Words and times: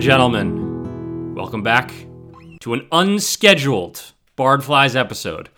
And 0.00 0.06
gentlemen, 0.06 1.34
welcome 1.34 1.62
back 1.62 1.92
to 2.60 2.72
an 2.72 2.88
unscheduled 2.90 4.14
Bard 4.34 4.64
Flies 4.64 4.96
episode. 4.96 5.50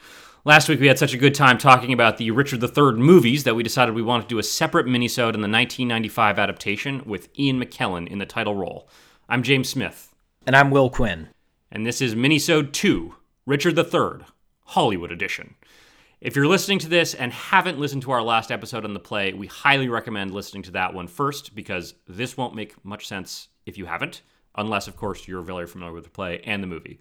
Last 0.44 0.68
week 0.68 0.80
we 0.80 0.88
had 0.88 0.98
such 0.98 1.14
a 1.14 1.16
good 1.16 1.32
time 1.32 1.58
talking 1.58 1.92
about 1.92 2.16
the 2.16 2.32
Richard 2.32 2.60
III 2.60 2.94
movies 2.94 3.44
that 3.44 3.54
we 3.54 3.62
decided 3.62 3.94
we 3.94 4.02
wanted 4.02 4.24
to 4.24 4.28
do 4.28 4.40
a 4.40 4.42
separate 4.42 4.86
minisode 4.86 5.36
in 5.36 5.42
the 5.42 5.48
1995 5.48 6.40
adaptation 6.40 7.04
with 7.06 7.28
Ian 7.38 7.62
McKellen 7.62 8.08
in 8.08 8.18
the 8.18 8.26
title 8.26 8.56
role. 8.56 8.88
I'm 9.28 9.44
James 9.44 9.68
Smith. 9.68 10.12
And 10.44 10.56
I'm 10.56 10.72
Will 10.72 10.90
Quinn. 10.90 11.28
And 11.70 11.86
this 11.86 12.02
is 12.02 12.16
minisode 12.16 12.72
2, 12.72 13.14
Richard 13.46 13.78
III, 13.78 14.26
Hollywood 14.64 15.12
edition. 15.12 15.54
If 16.20 16.34
you're 16.34 16.48
listening 16.48 16.80
to 16.80 16.88
this 16.88 17.14
and 17.14 17.32
haven't 17.32 17.78
listened 17.78 18.02
to 18.02 18.10
our 18.10 18.22
last 18.22 18.50
episode 18.50 18.84
on 18.84 18.92
the 18.92 18.98
play, 18.98 19.32
we 19.34 19.46
highly 19.46 19.88
recommend 19.88 20.32
listening 20.32 20.64
to 20.64 20.72
that 20.72 20.94
one 20.94 21.06
first 21.06 21.54
because 21.54 21.94
this 22.08 22.36
won't 22.36 22.56
make 22.56 22.84
much 22.84 23.06
sense 23.06 23.46
if 23.66 23.78
you 23.78 23.86
haven't, 23.86 24.22
unless, 24.56 24.88
of 24.88 24.96
course, 24.96 25.26
you're 25.26 25.42
very 25.42 25.66
familiar 25.66 25.94
with 25.94 26.04
the 26.04 26.10
play 26.10 26.40
and 26.44 26.62
the 26.62 26.66
movie. 26.66 26.98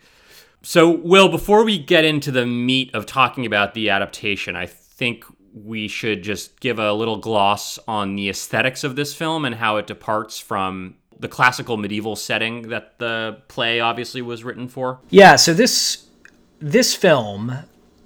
So, 0.64 0.90
Will, 0.90 1.30
before 1.30 1.64
we 1.64 1.80
get 1.80 2.06
into 2.06 2.32
the 2.32 2.46
meat 2.46 2.94
of 2.94 3.06
talking 3.06 3.46
about 3.46 3.74
the 3.74 3.90
adaptation, 3.90 4.56
I 4.56 4.68
think 4.68 5.26
we 5.54 5.88
should 5.88 6.24
just 6.24 6.60
give 6.60 6.80
a 6.80 6.94
little 6.94 7.18
gloss 7.18 7.80
on 7.88 8.16
the 8.16 8.30
aesthetics 8.30 8.84
of 8.84 8.96
this 8.96 9.14
film 9.14 9.44
and 9.44 9.56
how 9.56 9.78
it 9.78 9.88
departs 9.88 10.40
from 10.40 10.96
the 11.20 11.28
classical 11.28 11.78
medieval 11.78 12.16
setting 12.16 12.70
that 12.70 12.98
the 13.00 13.42
play 13.48 13.80
obviously 13.80 14.22
was 14.22 14.44
written 14.44 14.68
for. 14.68 15.00
Yeah, 15.10 15.36
so 15.36 15.54
this 15.54 16.08
this 16.60 16.96
film 16.96 17.54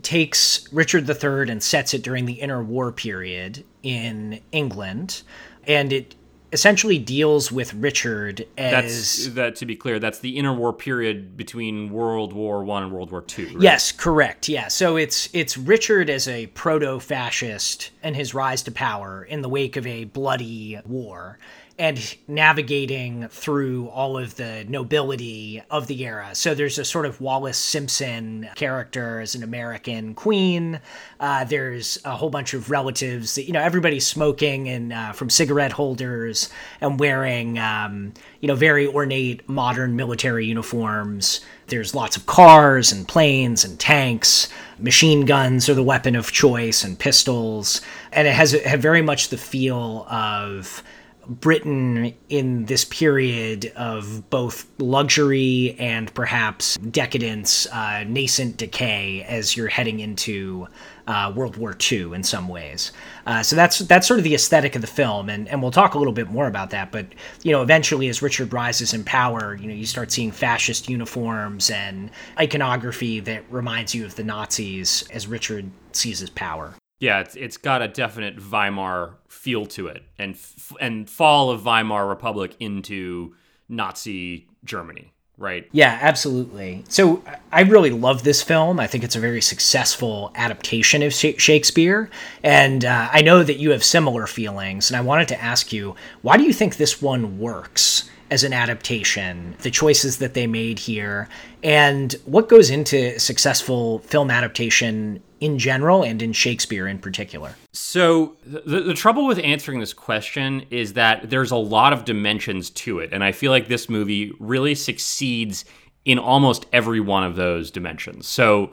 takes 0.02 0.72
Richard 0.72 1.10
III 1.10 1.50
and 1.50 1.64
sets 1.64 1.94
it 1.94 2.04
during 2.04 2.26
the 2.26 2.40
interwar 2.42 2.96
period 2.96 3.66
in 3.84 4.42
England, 4.52 5.24
and 5.66 5.92
it 5.92 6.16
essentially 6.56 6.98
deals 6.98 7.52
with 7.52 7.74
Richard 7.74 8.48
as 8.58 9.26
that's 9.26 9.36
that 9.36 9.56
to 9.58 9.66
be 9.66 9.76
clear 9.76 10.00
that's 10.00 10.20
the 10.20 10.38
interwar 10.38 10.76
period 10.78 11.36
between 11.36 11.92
World 11.92 12.32
War 12.32 12.64
1 12.64 12.84
and 12.84 12.92
World 12.94 13.12
War 13.12 13.22
2 13.22 13.46
right? 13.48 13.56
Yes, 13.60 13.92
correct. 13.92 14.48
Yeah. 14.48 14.70
So 14.70 14.96
it's 14.96 15.28
it's 15.34 15.58
Richard 15.58 16.10
as 16.10 16.30
a 16.30 16.48
proto-fascist 16.48 17.92
and 18.02 18.16
his 18.16 18.34
rise 18.34 18.64
to 18.64 18.72
power 18.72 19.26
in 19.26 19.42
the 19.42 19.50
wake 19.50 19.76
of 19.76 19.86
a 19.86 20.06
bloody 20.06 20.80
war 20.86 21.38
and 21.78 22.16
navigating 22.28 23.28
through 23.28 23.90
all 23.90 24.18
of 24.18 24.36
the 24.36 24.66
nobility 24.70 25.62
of 25.70 25.88
the 25.88 26.06
era. 26.06 26.30
So 26.34 26.56
there's 26.56 26.78
a 26.78 26.86
sort 26.86 27.06
of 27.06 27.20
Wallis 27.20 27.58
Simpson 27.58 28.48
character 28.56 29.20
as 29.20 29.36
an 29.36 29.44
American 29.44 30.16
queen. 30.16 30.80
Uh, 31.20 31.44
there's 31.44 32.00
a 32.06 32.16
whole 32.16 32.30
bunch 32.30 32.54
of 32.54 32.72
relatives 32.72 33.36
that, 33.36 33.44
you 33.44 33.52
know, 33.52 33.60
everybody's 33.62 34.08
smoking 34.08 34.70
and 34.70 34.94
uh, 34.94 35.12
from 35.12 35.30
cigarette 35.30 35.74
holders 35.74 36.50
and 36.80 36.98
wearing, 36.98 37.60
um, 37.60 38.14
you 38.40 38.48
know, 38.48 38.56
very 38.56 38.88
ornate 38.88 39.48
modern 39.50 39.98
military 39.98 40.46
uniforms. 40.46 41.42
There's 41.68 41.94
lots 41.94 42.16
of 42.16 42.26
cars 42.26 42.94
and 42.94 43.06
planes 43.06 43.66
and 43.66 43.78
tanks. 43.78 44.48
Machine 44.80 45.26
guns 45.26 45.68
are 45.68 45.74
the 45.74 45.84
weapon 45.84 46.16
of 46.16 46.32
choice 46.32 46.86
and 46.86 46.98
pistols. 46.98 47.82
And 48.14 48.30
it 48.30 48.34
has, 48.34 48.54
had 48.54 48.82
very 48.82 49.02
much 49.02 49.28
the 49.28 49.38
feel 49.38 50.06
of 50.10 50.82
Britain 51.28 52.14
in 52.30 52.66
this 52.66 52.86
period 52.86 53.72
of 53.76 54.30
both 54.30 54.70
luxury 54.80 55.76
and 55.80 56.14
perhaps 56.14 56.78
decadence, 56.78 57.68
uh, 57.68 58.04
nascent 58.08 58.58
decay 58.58 59.24
as 59.24 59.56
you're 59.56 59.68
heading 59.68 60.00
into 60.00 60.68
uh, 61.08 61.32
World 61.36 61.58
War 61.58 61.76
II 61.92 62.14
in 62.14 62.24
some 62.24 62.48
ways. 62.48 62.92
Uh, 63.26 63.44
so 63.44 63.56
that's 63.56 63.80
that's 63.80 64.08
sort 64.08 64.20
of 64.20 64.24
the 64.24 64.34
aesthetic 64.34 64.76
of 64.76 64.82
the 64.82 64.88
film, 64.88 65.30
and, 65.30 65.48
and 65.48 65.62
we'll 65.62 65.72
talk 65.72 65.94
a 65.94 65.98
little 65.98 66.14
bit 66.14 66.30
more 66.30 66.48
about 66.48 66.72
that. 66.72 66.92
But 66.92 67.08
you 67.44 67.52
know, 67.52 67.62
eventually, 67.62 68.08
as 68.10 68.22
Richard 68.22 68.54
rises 68.54 68.94
in 68.94 69.04
power, 69.04 69.56
you 69.56 69.68
know, 69.68 69.74
you 69.74 69.86
start 69.86 70.12
seeing 70.12 70.32
fascist 70.32 70.90
uniforms 70.90 71.70
and 71.70 72.10
iconography 72.40 73.20
that 73.22 73.44
reminds 73.52 73.94
you 73.94 74.06
of 74.06 74.16
the 74.16 74.24
Nazis 74.24 75.08
as 75.12 75.28
Richard 75.28 75.70
seizes 75.92 76.30
power. 76.30 76.74
Yeah, 77.00 77.20
it's 77.20 77.36
it's 77.36 77.58
got 77.58 77.82
a 77.82 77.88
definite 77.88 78.38
Weimar 78.40 79.16
feel 79.28 79.66
to 79.68 79.88
it, 79.88 80.04
and 80.18 80.38
and 80.80 81.10
fall 81.10 81.50
of 81.50 81.64
Weimar 81.66 82.08
Republic 82.08 82.56
into 82.60 83.36
Nazi 83.68 84.48
Germany, 84.64 85.12
right? 85.38 85.68
Yeah, 85.74 86.00
absolutely. 86.02 86.86
So 86.88 87.22
I 87.52 87.62
really 87.62 87.90
love 87.90 88.24
this 88.24 88.42
film. 88.42 88.80
I 88.80 88.88
think 88.88 89.04
it's 89.04 89.16
a 89.16 89.20
very 89.20 89.42
successful 89.42 90.32
adaptation 90.36 91.04
of 91.04 91.14
Shakespeare, 91.14 92.10
and 92.44 92.86
uh, 92.86 93.10
I 93.12 93.22
know 93.22 93.44
that 93.44 93.58
you 93.58 93.72
have 93.72 93.84
similar 93.84 94.26
feelings. 94.26 94.90
And 94.90 94.98
I 94.98 95.02
wanted 95.02 95.28
to 95.30 95.42
ask 95.42 95.74
you, 95.74 95.96
why 96.22 96.38
do 96.38 96.44
you 96.44 96.54
think 96.54 96.78
this 96.78 97.02
one 97.02 97.40
works? 97.40 98.10
as 98.32 98.44
an 98.44 98.54
adaptation, 98.54 99.56
the 99.62 99.70
choices 99.70 100.18
that 100.18 100.34
they 100.34 100.48
made 100.48 100.80
here, 100.80 101.30
and 101.64 102.16
what 102.26 102.50
goes 102.50 102.72
into 102.72 103.20
successful 103.20 104.00
film 104.00 104.32
adaptation 104.32 105.22
in 105.40 105.60
general 105.60 106.04
and 106.04 106.22
in 106.22 106.34
Shakespeare 106.34 106.88
in 106.88 107.00
particular? 107.00 107.56
So, 107.74 108.36
the, 108.46 108.82
the 108.82 108.94
trouble 108.94 109.26
with 109.26 109.40
answering 109.40 109.80
this 109.80 109.94
question 109.94 110.66
is 110.70 110.94
that 110.94 111.30
there's 111.30 111.52
a 111.52 111.58
lot 111.58 111.94
of 111.94 112.06
dimensions 112.06 112.70
to 112.72 113.00
it. 113.00 113.10
And 113.12 113.24
I 113.24 113.32
feel 113.32 113.52
like 113.52 113.68
this 113.68 113.90
movie 113.90 114.32
really 114.40 114.76
succeeds 114.76 115.66
in 116.06 116.20
almost 116.20 116.66
every 116.72 117.00
one 117.00 117.24
of 117.24 117.36
those 117.36 117.72
dimensions. 117.72 118.28
So, 118.28 118.72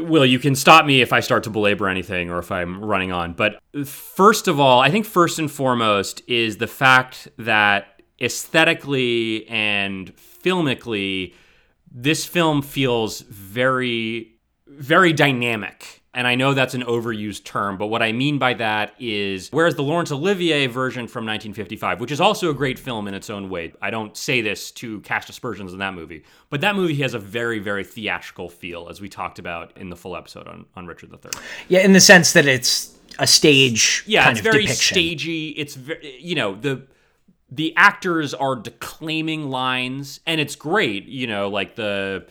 Will, 0.00 0.26
you 0.26 0.38
can 0.38 0.54
stop 0.54 0.84
me 0.84 1.00
if 1.00 1.12
I 1.12 1.20
start 1.20 1.44
to 1.44 1.50
belabor 1.50 1.88
anything 1.88 2.30
or 2.30 2.38
if 2.38 2.52
I'm 2.52 2.84
running 2.84 3.10
on. 3.10 3.32
But 3.32 3.58
first 3.86 4.46
of 4.46 4.60
all, 4.60 4.80
I 4.80 4.90
think 4.90 5.06
first 5.06 5.38
and 5.38 5.50
foremost 5.50 6.22
is 6.28 6.58
the 6.58 6.66
fact 6.66 7.28
that 7.38 8.02
aesthetically 8.20 9.48
and 9.48 10.14
filmically, 10.16 11.34
this 11.90 12.26
film 12.26 12.62
feels 12.62 13.20
very 13.22 14.31
very 14.78 15.12
dynamic. 15.12 16.02
And 16.14 16.26
I 16.26 16.34
know 16.34 16.52
that's 16.52 16.74
an 16.74 16.82
overused 16.82 17.44
term, 17.44 17.78
but 17.78 17.86
what 17.86 18.02
I 18.02 18.12
mean 18.12 18.38
by 18.38 18.52
that 18.54 18.92
is 18.98 19.48
whereas 19.50 19.76
the 19.76 19.82
Laurence 19.82 20.12
Olivier 20.12 20.66
version 20.66 21.08
from 21.08 21.24
1955, 21.24 22.00
which 22.00 22.12
is 22.12 22.20
also 22.20 22.50
a 22.50 22.54
great 22.54 22.78
film 22.78 23.08
in 23.08 23.14
its 23.14 23.30
own 23.30 23.48
way, 23.48 23.72
I 23.80 23.90
don't 23.90 24.14
say 24.14 24.42
this 24.42 24.70
to 24.72 25.00
cast 25.00 25.30
aspersions 25.30 25.72
on 25.72 25.78
that 25.78 25.94
movie, 25.94 26.24
but 26.50 26.60
that 26.60 26.76
movie 26.76 26.96
has 26.96 27.14
a 27.14 27.18
very, 27.18 27.60
very 27.60 27.82
theatrical 27.82 28.50
feel, 28.50 28.88
as 28.90 29.00
we 29.00 29.08
talked 29.08 29.38
about 29.38 29.74
in 29.78 29.88
the 29.88 29.96
full 29.96 30.14
episode 30.14 30.46
on, 30.48 30.66
on 30.76 30.86
Richard 30.86 31.12
III. 31.12 31.30
Yeah, 31.68 31.80
in 31.80 31.94
the 31.94 32.00
sense 32.00 32.34
that 32.34 32.44
it's 32.44 32.94
a 33.18 33.26
stage 33.26 34.04
yeah, 34.06 34.30
it's 34.30 34.40
very 34.40 34.62
depiction. 34.62 34.94
stagey. 34.94 35.48
It's 35.50 35.74
very, 35.74 36.18
you 36.20 36.34
know, 36.34 36.54
the 36.54 36.82
the 37.50 37.74
actors 37.76 38.32
are 38.32 38.56
declaiming 38.56 39.50
lines, 39.50 40.20
and 40.26 40.40
it's 40.40 40.56
great, 40.56 41.06
you 41.06 41.26
know, 41.26 41.48
like 41.48 41.74
the 41.76 42.26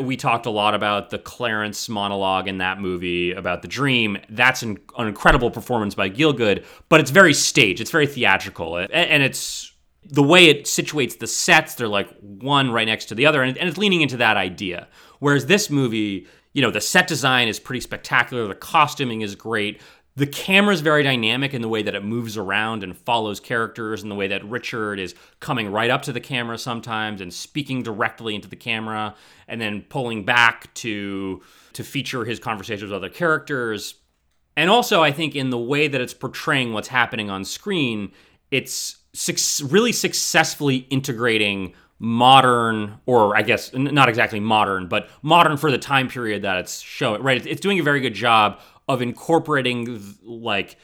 we 0.00 0.16
talked 0.16 0.46
a 0.46 0.50
lot 0.50 0.74
about 0.74 1.10
the 1.10 1.18
Clarence 1.18 1.88
monologue 1.88 2.48
in 2.48 2.58
that 2.58 2.80
movie 2.80 3.32
about 3.32 3.62
the 3.62 3.68
dream. 3.68 4.18
That's 4.30 4.62
an, 4.62 4.78
an 4.96 5.08
incredible 5.08 5.50
performance 5.50 5.94
by 5.94 6.10
Gielgud, 6.10 6.64
but 6.88 7.00
it's 7.00 7.10
very 7.10 7.34
staged. 7.34 7.80
It's 7.80 7.90
very 7.90 8.06
theatrical, 8.06 8.76
and 8.76 9.22
it's 9.22 9.72
the 10.04 10.22
way 10.22 10.46
it 10.46 10.64
situates 10.64 11.18
the 11.18 11.26
sets. 11.26 11.74
They're 11.74 11.88
like 11.88 12.08
one 12.20 12.70
right 12.70 12.86
next 12.86 13.06
to 13.06 13.14
the 13.14 13.26
other, 13.26 13.42
and 13.42 13.56
it's 13.56 13.78
leaning 13.78 14.02
into 14.02 14.16
that 14.18 14.36
idea. 14.36 14.88
Whereas 15.18 15.46
this 15.46 15.70
movie, 15.70 16.26
you 16.52 16.62
know, 16.62 16.70
the 16.70 16.80
set 16.80 17.06
design 17.06 17.48
is 17.48 17.58
pretty 17.58 17.80
spectacular. 17.80 18.46
The 18.46 18.54
costuming 18.54 19.22
is 19.22 19.34
great 19.34 19.80
the 20.16 20.26
camera 20.26 20.72
is 20.72 20.80
very 20.80 21.02
dynamic 21.02 21.52
in 21.52 21.60
the 21.60 21.68
way 21.68 21.82
that 21.82 21.94
it 21.94 22.02
moves 22.02 22.38
around 22.38 22.82
and 22.82 22.96
follows 22.96 23.38
characters 23.38 24.02
and 24.02 24.10
the 24.10 24.14
way 24.14 24.26
that 24.28 24.42
Richard 24.46 24.98
is 24.98 25.14
coming 25.40 25.70
right 25.70 25.90
up 25.90 26.02
to 26.02 26.12
the 26.12 26.20
camera 26.20 26.56
sometimes 26.56 27.20
and 27.20 27.32
speaking 27.32 27.82
directly 27.82 28.34
into 28.34 28.48
the 28.48 28.56
camera 28.56 29.14
and 29.46 29.60
then 29.60 29.82
pulling 29.82 30.24
back 30.24 30.72
to 30.74 31.42
to 31.74 31.84
feature 31.84 32.24
his 32.24 32.40
conversations 32.40 32.90
with 32.90 32.96
other 32.96 33.10
characters. 33.10 33.96
And 34.56 34.70
also 34.70 35.02
I 35.02 35.12
think 35.12 35.36
in 35.36 35.50
the 35.50 35.58
way 35.58 35.86
that 35.86 36.00
it's 36.00 36.14
portraying 36.14 36.72
what's 36.72 36.88
happening 36.88 37.28
on 37.28 37.44
screen, 37.44 38.10
it's 38.50 38.96
su- 39.12 39.66
really 39.66 39.92
successfully 39.92 40.76
integrating 40.90 41.74
modern 41.98 42.98
or 43.06 43.34
i 43.34 43.40
guess 43.40 43.72
not 43.72 44.06
exactly 44.06 44.38
modern 44.38 44.86
but 44.86 45.08
modern 45.22 45.56
for 45.56 45.70
the 45.70 45.78
time 45.78 46.08
period 46.08 46.42
that 46.42 46.58
it's 46.58 46.80
showing 46.80 47.22
right 47.22 47.46
it's 47.46 47.60
doing 47.62 47.80
a 47.80 47.82
very 47.82 48.00
good 48.00 48.12
job 48.12 48.60
of 48.88 49.02
incorporating 49.02 50.16
like 50.22 50.76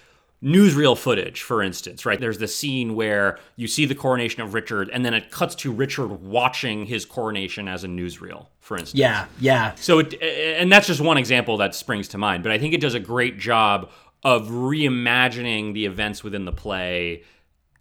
newsreel 0.43 0.99
footage, 0.99 1.43
for 1.43 1.63
instance, 1.63 2.05
right? 2.05 2.19
There's 2.19 2.39
the 2.39 2.49
scene 2.49 2.97
where 2.97 3.39
you 3.55 3.69
see 3.69 3.87
the 3.87 3.95
coronation 3.95 4.43
of 4.43 4.55
Richard, 4.55 4.91
and 4.93 5.05
then 5.05 5.15
it 5.15 5.31
cuts 5.31 5.55
to 5.57 5.71
Richard 5.71 6.09
watching 6.09 6.87
his 6.87 7.05
coronation 7.05 7.69
as 7.69 7.85
a 7.85 7.87
newsreel, 7.87 8.47
for 8.59 8.77
instance. 8.77 8.99
Yeah, 8.99 9.27
yeah. 9.39 9.75
So, 9.77 10.01
it, 10.01 10.21
and 10.21 10.71
that's 10.71 10.89
just 10.89 11.01
one 11.01 11.17
example 11.17 11.59
that 11.59 11.75
springs 11.75 12.09
to 12.09 12.19
mind, 12.19 12.43
but 12.43 12.51
I 12.51 12.59
think 12.59 12.75
it 12.75 12.81
does 12.81 12.95
a 12.95 13.01
great 13.01 13.39
job 13.39 13.91
of 14.25 14.49
reimagining 14.49 15.75
the 15.75 15.87
events 15.87 16.25
within 16.25 16.45
the 16.45 16.53
play 16.53 17.23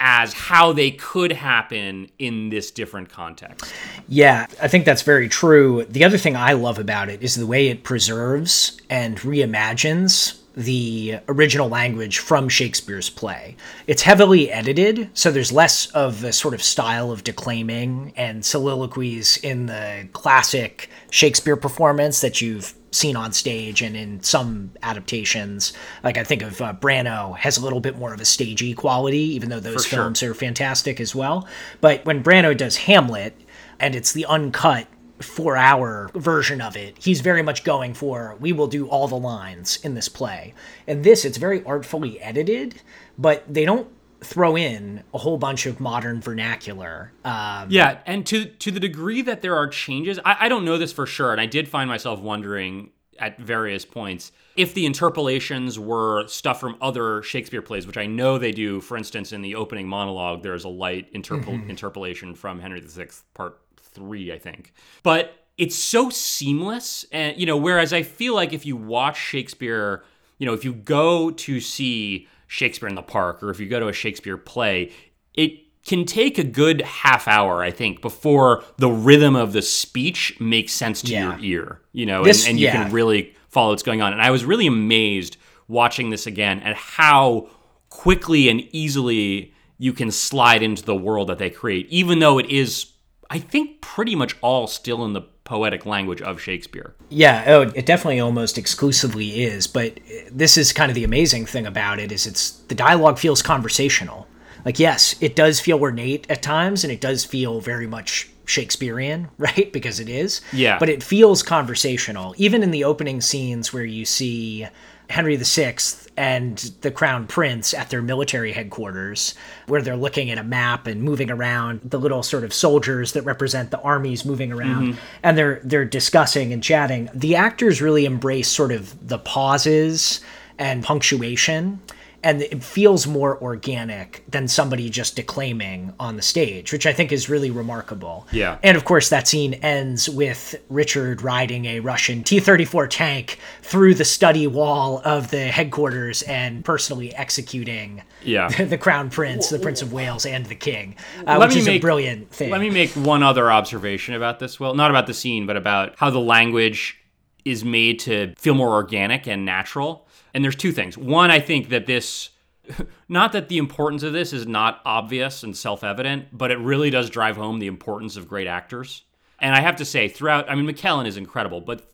as 0.04 0.34
how 0.34 0.74
they 0.74 0.90
could 0.90 1.32
happen 1.32 2.10
in 2.18 2.50
this 2.50 2.72
different 2.72 3.08
context. 3.08 3.72
Yeah, 4.08 4.48
I 4.60 4.68
think 4.68 4.84
that's 4.84 5.04
very 5.04 5.30
true. 5.30 5.86
The 5.86 6.04
other 6.04 6.18
thing 6.18 6.36
I 6.36 6.54
love 6.54 6.80
about 6.80 7.08
it 7.10 7.22
is 7.22 7.36
the 7.36 7.46
way 7.46 7.68
it 7.68 7.84
preserves 7.84 8.82
and 8.90 9.18
reimagines 9.20 10.40
the 10.56 11.20
original 11.30 11.70
language 11.70 12.18
from 12.18 12.50
Shakespeare's 12.50 13.10
play. 13.10 13.56
It's 13.86 14.02
heavily 14.02 14.52
edited, 14.52 15.12
so 15.14 15.32
there's 15.32 15.52
less 15.52 15.86
of 15.92 16.22
the 16.22 16.34
sort 16.34 16.56
of 16.56 16.64
style 16.64 17.12
of 17.12 17.24
declaiming 17.24 18.12
and 18.18 18.44
soliloquies 18.44 19.38
in 19.38 19.68
the 19.68 20.08
classic 20.14 20.90
Shakespeare 21.12 21.56
performance 21.56 22.22
that 22.22 22.42
you've 22.42 22.74
seen 22.92 23.16
on 23.16 23.32
stage 23.32 23.82
and 23.82 23.96
in 23.96 24.22
some 24.22 24.72
adaptations. 24.84 25.74
Like 26.04 26.18
I 26.18 26.24
think 26.24 26.42
of 26.42 26.62
uh, 26.62 26.74
Branagh 26.74 27.38
has 27.38 27.58
a 27.58 27.64
little 27.64 27.80
bit 27.80 27.98
more 27.98 28.14
of 28.14 28.20
a 28.20 28.26
stagey 28.26 28.74
quality, 28.74 29.20
even 29.36 29.50
though 29.50 29.60
those 29.60 29.86
For 29.86 29.96
films 29.96 30.20
sure. 30.20 30.32
are 30.32 30.36
fantastic 30.36 31.00
as 31.00 31.16
well. 31.16 31.48
But 31.80 32.06
when 32.06 32.24
Branagh 32.24 32.58
does 32.58 32.78
Hamlet, 32.78 33.40
and 33.80 33.96
it's 33.96 34.12
the 34.12 34.26
uncut 34.26 34.88
four 35.22 35.56
hour 35.56 36.10
version 36.16 36.62
of 36.62 36.76
it, 36.76 36.98
he's 37.00 37.22
very 37.22 37.42
much 37.42 37.64
going 37.64 37.94
for 37.94 38.36
we 38.40 38.52
will 38.52 38.68
do 38.68 38.88
all 38.88 39.08
the 39.08 39.18
lines 39.18 39.80
in 39.84 39.96
this 39.96 40.10
play. 40.10 40.54
And 40.88 41.04
this, 41.04 41.26
it's 41.26 41.38
very 41.38 41.64
artfully 41.64 42.20
edited, 42.22 42.82
but 43.18 43.52
they 43.52 43.66
don't 43.66 43.88
throw 44.24 44.56
in 44.56 45.04
a 45.14 45.18
whole 45.18 45.38
bunch 45.38 45.66
of 45.66 45.80
modern 45.80 46.22
vernacular. 46.22 47.12
Um, 47.26 47.68
Yeah, 47.70 48.00
and 48.06 48.26
to 48.28 48.46
to 48.46 48.72
the 48.72 48.80
degree 48.80 49.22
that 49.24 49.42
there 49.42 49.56
are 49.56 49.68
changes, 49.68 50.20
I, 50.24 50.38
I 50.42 50.50
don't 50.50 50.66
know 50.66 50.78
this 50.78 50.94
for 50.94 51.06
sure, 51.06 51.32
and 51.32 51.42
I 51.42 51.46
did 51.46 51.68
find 51.68 51.90
myself 51.90 52.20
wondering 52.20 52.92
at 53.20 53.40
various 53.40 53.86
points 53.86 54.32
if 54.56 54.74
the 54.74 54.86
interpolations 54.86 55.78
were 55.78 56.28
stuff 56.28 56.60
from 56.60 56.76
other 56.82 57.22
Shakespeare 57.22 57.62
plays, 57.62 57.86
which 57.86 57.98
I 57.98 58.06
know 58.06 58.38
they 58.38 58.52
do. 58.52 58.82
For 58.82 58.98
instance, 58.98 59.32
in 59.32 59.42
the 59.42 59.56
opening 59.56 59.88
monologue, 59.88 60.44
there's 60.44 60.64
a 60.64 60.70
light 60.70 61.14
interpol- 61.14 61.70
interpolation 61.70 62.34
from 62.36 62.60
Henry 62.60 62.82
VI, 62.82 63.08
Part 63.34 63.60
Three, 63.78 64.32
I 64.32 64.38
think, 64.38 64.74
but 65.04 65.36
it's 65.58 65.76
so 65.76 66.10
seamless, 66.10 67.06
and 67.12 67.38
you 67.38 67.46
know, 67.46 67.58
whereas 67.58 67.92
I 67.92 68.04
feel 68.04 68.36
like 68.36 68.54
if 68.54 68.66
you 68.66 68.76
watch 68.76 69.18
Shakespeare, 69.18 70.04
you 70.38 70.46
know, 70.46 70.54
if 70.54 70.64
you 70.64 70.74
go 70.74 71.32
to 71.32 71.60
see 71.60 72.28
Shakespeare 72.52 72.90
in 72.90 72.96
the 72.96 73.02
Park, 73.02 73.42
or 73.42 73.50
if 73.50 73.62
you 73.62 73.66
go 73.68 73.80
to 73.80 73.88
a 73.88 73.94
Shakespeare 73.94 74.36
play, 74.36 74.92
it 75.34 75.54
can 75.86 76.04
take 76.04 76.38
a 76.38 76.44
good 76.44 76.82
half 76.82 77.26
hour, 77.26 77.64
I 77.64 77.72
think, 77.72 78.02
before 78.02 78.64
the 78.78 78.90
rhythm 78.90 79.38
of 79.38 79.54
the 79.54 79.62
speech 79.62 80.36
makes 80.42 80.74
sense 80.74 81.02
to 81.04 81.12
Yeah. 81.14 81.38
your 81.38 81.40
ear, 81.42 81.82
you 81.94 82.06
know, 82.06 82.24
This- 82.26 82.44
and, 82.44 82.52
and 82.52 82.60
you 82.60 82.66
yeah. 82.66 82.84
can 82.84 82.92
really 82.92 83.34
follow 83.48 83.72
what's 83.72 83.84
going 83.84 84.02
on. 84.02 84.12
And 84.12 84.22
I 84.22 84.32
was 84.32 84.44
really 84.44 84.68
amazed 84.68 85.38
watching 85.70 86.10
this 86.10 86.28
again 86.28 86.60
at 86.60 86.76
how 86.76 87.48
quickly 87.90 88.50
and 88.50 88.68
easily 88.74 89.54
you 89.78 89.94
can 89.94 90.12
slide 90.12 90.62
into 90.62 90.84
the 90.84 90.96
world 90.96 91.30
that 91.30 91.38
they 91.38 91.50
create, 91.50 91.88
even 91.90 92.20
though 92.20 92.38
it 92.38 92.50
is, 92.50 92.88
I 93.30 93.40
think, 93.40 93.80
pretty 93.80 94.14
much 94.14 94.36
all 94.42 94.68
still 94.68 95.06
in 95.06 95.14
the 95.14 95.22
poetic 95.52 95.86
language 95.86 96.22
of 96.22 96.40
Shakespeare. 96.40 96.96
Yeah, 97.10 97.44
oh, 97.48 97.62
it 97.76 97.86
definitely 97.86 98.22
almost 98.22 98.58
exclusively 98.58 99.44
is, 99.44 99.68
but 99.68 100.00
this 100.32 100.56
is 100.56 100.72
kind 100.72 100.90
of 100.90 100.96
the 100.96 101.04
amazing 101.04 101.46
thing 101.46 101.66
about 101.66 102.00
it 102.00 102.10
is 102.10 102.26
it's 102.26 102.52
the 102.70 102.74
dialogue 102.74 103.20
feels 103.20 103.42
conversational. 103.42 104.30
Like 104.64 104.80
yes, 104.80 105.14
it 105.20 105.36
does 105.36 105.60
feel 105.60 105.82
ornate 105.82 106.26
at 106.32 106.42
times 106.42 106.86
and 106.86 106.94
it 106.94 107.02
does 107.02 107.26
feel 107.26 107.60
very 107.60 107.86
much 107.86 108.30
Shakespearean, 108.46 109.28
right? 109.38 109.74
Because 109.74 110.00
it 110.00 110.08
is. 110.08 110.40
Yeah. 110.54 110.80
But 110.80 110.88
it 110.88 111.04
feels 111.04 111.44
conversational. 111.44 112.34
Even 112.38 112.64
in 112.64 112.72
the 112.72 112.86
opening 112.86 113.20
scenes 113.20 113.74
where 113.74 113.84
you 113.84 114.06
see 114.06 114.68
Henry 115.12 115.36
VI 115.36 115.76
and 116.18 116.58
the 116.82 116.92
Crown 116.92 117.28
Prince 117.28 117.74
at 117.74 117.90
their 117.90 118.02
military 118.02 118.52
headquarters, 118.52 119.36
where 119.68 119.82
they're 119.82 119.96
looking 119.96 120.32
at 120.32 120.38
a 120.38 120.44
map 120.44 120.88
and 120.88 121.04
moving 121.04 121.30
around, 121.30 121.82
the 121.84 122.00
little 122.00 122.24
sort 122.24 122.44
of 122.44 122.54
soldiers 122.54 123.14
that 123.14 123.24
represent 123.24 123.72
the 123.72 123.80
armies 123.82 124.26
moving 124.26 124.52
around, 124.52 124.94
mm-hmm. 124.94 125.00
and 125.24 125.38
they're 125.38 125.62
they're 125.64 125.86
discussing 125.86 126.54
and 126.54 126.64
chatting. 126.64 127.10
The 127.14 127.36
actors 127.36 127.82
really 127.82 128.06
embrace 128.06 128.48
sort 128.48 128.72
of 128.72 129.08
the 129.08 129.20
pauses 129.20 130.22
and 130.58 130.84
punctuation. 130.84 131.80
And 132.24 132.42
it 132.42 132.64
feels 132.64 133.08
more 133.08 133.42
organic 133.42 134.24
than 134.30 134.48
somebody 134.48 134.90
just 134.90 135.16
declaiming 135.16 135.94
on 136.00 136.16
the 136.16 136.22
stage, 136.22 136.72
which 136.72 136.86
I 136.86 136.94
think 136.94 137.12
is 137.12 137.30
really 137.30 137.50
remarkable. 137.52 138.28
Yeah. 138.32 138.60
And 138.64 138.78
of 138.78 138.86
course, 138.86 139.10
that 139.10 139.28
scene 139.28 139.56
ends 139.56 140.10
with 140.10 140.56
Richard 140.70 141.22
riding 141.22 141.66
a 141.66 141.80
Russian 141.80 142.24
T 142.24 142.40
34 142.40 142.88
tank 142.88 143.40
through 143.62 143.96
the 143.96 144.06
study 144.06 144.48
wall 144.48 145.02
of 145.04 145.32
the 145.32 145.46
headquarters 145.46 146.22
and 146.24 146.64
personally 146.64 147.14
executing 147.16 148.04
Yeah. 148.24 148.48
the, 148.64 148.78
Crown 148.78 149.10
Prince, 149.10 149.50
the 149.50 149.60
Prince 149.60 149.82
of 149.82 149.94
Wales, 149.94 150.26
and 150.26 150.46
the 150.46 150.56
King, 150.56 150.96
uh, 151.28 151.38
Let 151.38 151.50
which 151.50 151.56
me 151.56 151.62
is 151.62 151.68
a 151.68 151.80
brilliant 151.80 152.32
thing. 152.32 152.52
Let 152.52 152.62
me 152.62 152.70
make 152.70 152.92
one 152.92 153.24
other 153.24 153.52
observation 153.52 154.14
about 154.14 154.40
this. 154.40 154.60
Well, 154.60 154.74
not 154.76 154.92
about 154.92 155.08
the 155.08 155.14
scene, 155.14 155.46
but 155.46 155.58
about 155.58 155.96
how 155.98 156.10
the 156.10 156.20
language 156.20 156.98
is 157.46 157.66
made 157.66 158.00
to 158.00 158.34
feel 158.38 158.54
more 158.54 158.70
organic 158.70 159.28
and 159.28 159.46
natural. 159.46 160.08
And 160.34 160.44
there's 160.44 160.56
two 160.56 160.72
things. 160.72 160.98
One, 160.98 161.32
I 161.32 161.40
think 161.40 161.70
that 161.70 161.86
this, 161.86 162.30
not 163.10 163.32
that 163.34 163.50
the 163.50 163.58
importance 163.58 164.04
of 164.04 164.14
this 164.14 164.34
is 164.34 164.48
not 164.48 164.82
obvious 164.86 165.44
and 165.44 165.56
self 165.56 165.84
evident, 165.84 166.28
but 166.32 166.52
it 166.52 166.60
really 166.60 166.90
does 166.90 167.10
drive 167.10 167.38
home 167.38 167.60
the 167.60 167.68
importance 167.68 168.18
of 168.18 168.28
great 168.28 168.48
actors. 168.48 169.04
And 169.40 169.56
I 169.56 169.62
have 169.62 169.78
to 169.78 169.86
say, 169.86 170.08
throughout, 170.08 170.50
I 170.50 170.56
mean, 170.56 170.68
McKellen 170.68 171.08
is 171.08 171.18
incredible, 171.18 171.62
but 171.62 171.92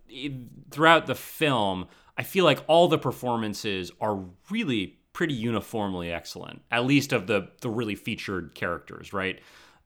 throughout 0.70 1.08
the 1.08 1.16
film, 1.16 1.88
I 2.18 2.24
feel 2.24 2.44
like 2.44 2.60
all 2.68 2.88
the 2.88 2.98
performances 2.98 3.92
are 4.02 4.24
really 4.50 4.98
pretty 5.14 5.34
uniformly 5.34 6.12
excellent, 6.12 6.62
at 6.72 6.86
least 6.86 7.14
of 7.14 7.26
the 7.26 7.50
the 7.62 7.70
really 7.70 7.96
featured 7.96 8.54
characters, 8.54 9.14
right? 9.14 9.40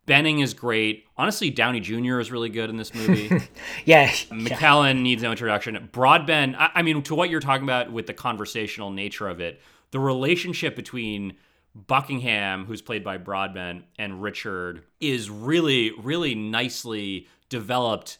Bening 0.08 0.42
is 0.42 0.54
great. 0.54 1.06
Honestly, 1.16 1.50
Downey 1.50 1.80
Jr. 1.80 2.20
is 2.20 2.32
really 2.32 2.50
good 2.50 2.70
in 2.70 2.78
this 2.78 2.94
movie. 2.94 3.30
yeah. 3.86 4.08
McKellen 4.08 5.02
needs 5.02 5.22
no 5.22 5.32
introduction. 5.32 5.90
Broadbent, 5.92 6.56
I, 6.58 6.72
I 6.76 6.82
mean, 6.82 7.04
to 7.04 7.16
what 7.16 7.30
you're 7.30 7.40
talking 7.40 7.64
about 7.64 7.92
with 7.92 8.08
the 8.08 8.14
conversational 8.14 8.90
nature 8.90 9.28
of 9.28 9.40
it, 9.40 9.62
the 9.92 10.00
relationship 10.00 10.76
between 10.76 11.34
Buckingham, 11.76 12.66
who's 12.66 12.82
played 12.82 13.04
by 13.04 13.18
Broadbent, 13.18 13.86
and 14.00 14.22
Richard 14.22 14.84
is 15.00 15.30
really, 15.30 15.92
really 16.02 16.36
nicely 16.36 17.28
developed 17.50 18.18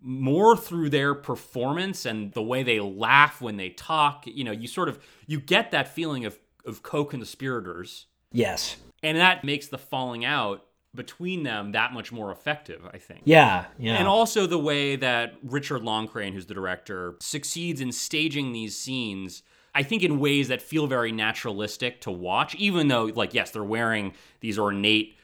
more 0.00 0.56
through 0.56 0.90
their 0.90 1.14
performance 1.14 2.04
and 2.04 2.32
the 2.32 2.42
way 2.42 2.62
they 2.62 2.78
laugh 2.80 3.40
when 3.40 3.56
they 3.56 3.70
talk. 3.70 4.24
You 4.26 4.44
know, 4.44 4.52
you 4.52 4.68
sort 4.68 4.88
of 4.90 4.98
you 5.26 5.40
get 5.40 5.70
that 5.70 5.88
feeling 5.88 6.24
of 6.26 6.38
of 6.66 6.82
co-conspirators, 6.82 8.06
Yes. 8.32 8.76
and 9.02 9.18
that 9.18 9.44
makes 9.44 9.66
the 9.68 9.78
falling 9.78 10.24
out 10.24 10.64
between 10.94 11.42
them 11.42 11.72
that 11.72 11.92
much 11.92 12.12
more 12.12 12.30
effective, 12.30 12.82
I 12.92 12.98
think. 12.98 13.22
Yeah. 13.24 13.66
Yeah. 13.78 13.94
And 13.96 14.06
also 14.06 14.46
the 14.46 14.58
way 14.58 14.96
that 14.96 15.34
Richard 15.42 15.82
Loncraine, 15.82 16.32
who's 16.32 16.46
the 16.46 16.54
director, 16.54 17.16
succeeds 17.20 17.80
in 17.80 17.92
staging 17.92 18.52
these 18.52 18.78
scenes, 18.78 19.42
I 19.74 19.82
think 19.82 20.02
in 20.02 20.20
ways 20.20 20.48
that 20.48 20.62
feel 20.62 20.86
very 20.86 21.10
naturalistic 21.10 22.00
to 22.02 22.10
watch, 22.10 22.54
even 22.54 22.88
though, 22.88 23.04
like, 23.04 23.34
yes, 23.34 23.50
they're 23.50 23.64
wearing 23.64 24.14
these 24.40 24.58
ornate 24.58 25.16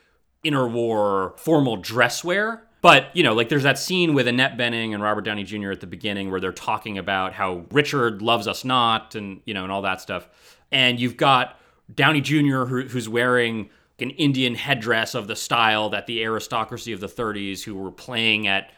interwar 0.45 1.39
formal 1.39 1.77
dress 1.77 2.25
wear. 2.25 2.65
But, 2.83 3.15
you 3.15 3.23
know, 3.23 3.35
like 3.35 3.51
there's 3.51 3.65
that 3.65 3.79
scene 3.79 4.15
with 4.15 4.27
Annette 4.27 4.57
Bening 4.57 4.95
and 4.95 5.03
Robert 5.03 5.21
Downey 5.21 5.45
Jr. 5.45 5.71
at 5.71 5.81
the 5.81 5.87
beginning 5.87 6.31
where 6.31 6.41
they're 6.41 6.51
talking 6.51 6.97
about 6.97 7.35
how 7.35 7.67
Richard 7.71 8.23
loves 8.23 8.49
us 8.49 8.65
not 8.65 9.15
and, 9.15 9.43
you 9.45 9.53
know, 9.53 9.65
and 9.65 9.73
all 9.73 9.83
that 9.83 10.01
stuff. 10.01 10.27
And 10.73 10.99
you've 10.99 11.19
got 11.19 11.61
Downey 11.95 12.23
Jr., 12.23 12.65
who, 12.65 12.83
who's 12.83 13.09
wearing 13.09 13.69
an 14.03 14.11
Indian 14.11 14.55
headdress 14.55 15.15
of 15.15 15.27
the 15.27 15.37
style 15.37 15.91
that 15.91 16.07
the 16.07 16.23
aristocracy 16.23 16.93
of 16.93 17.01
the 17.01 17.09
30s 17.09 17.63
who 17.63 17.75
were 17.75 17.91
playing 17.91 18.47
at, 18.47 18.73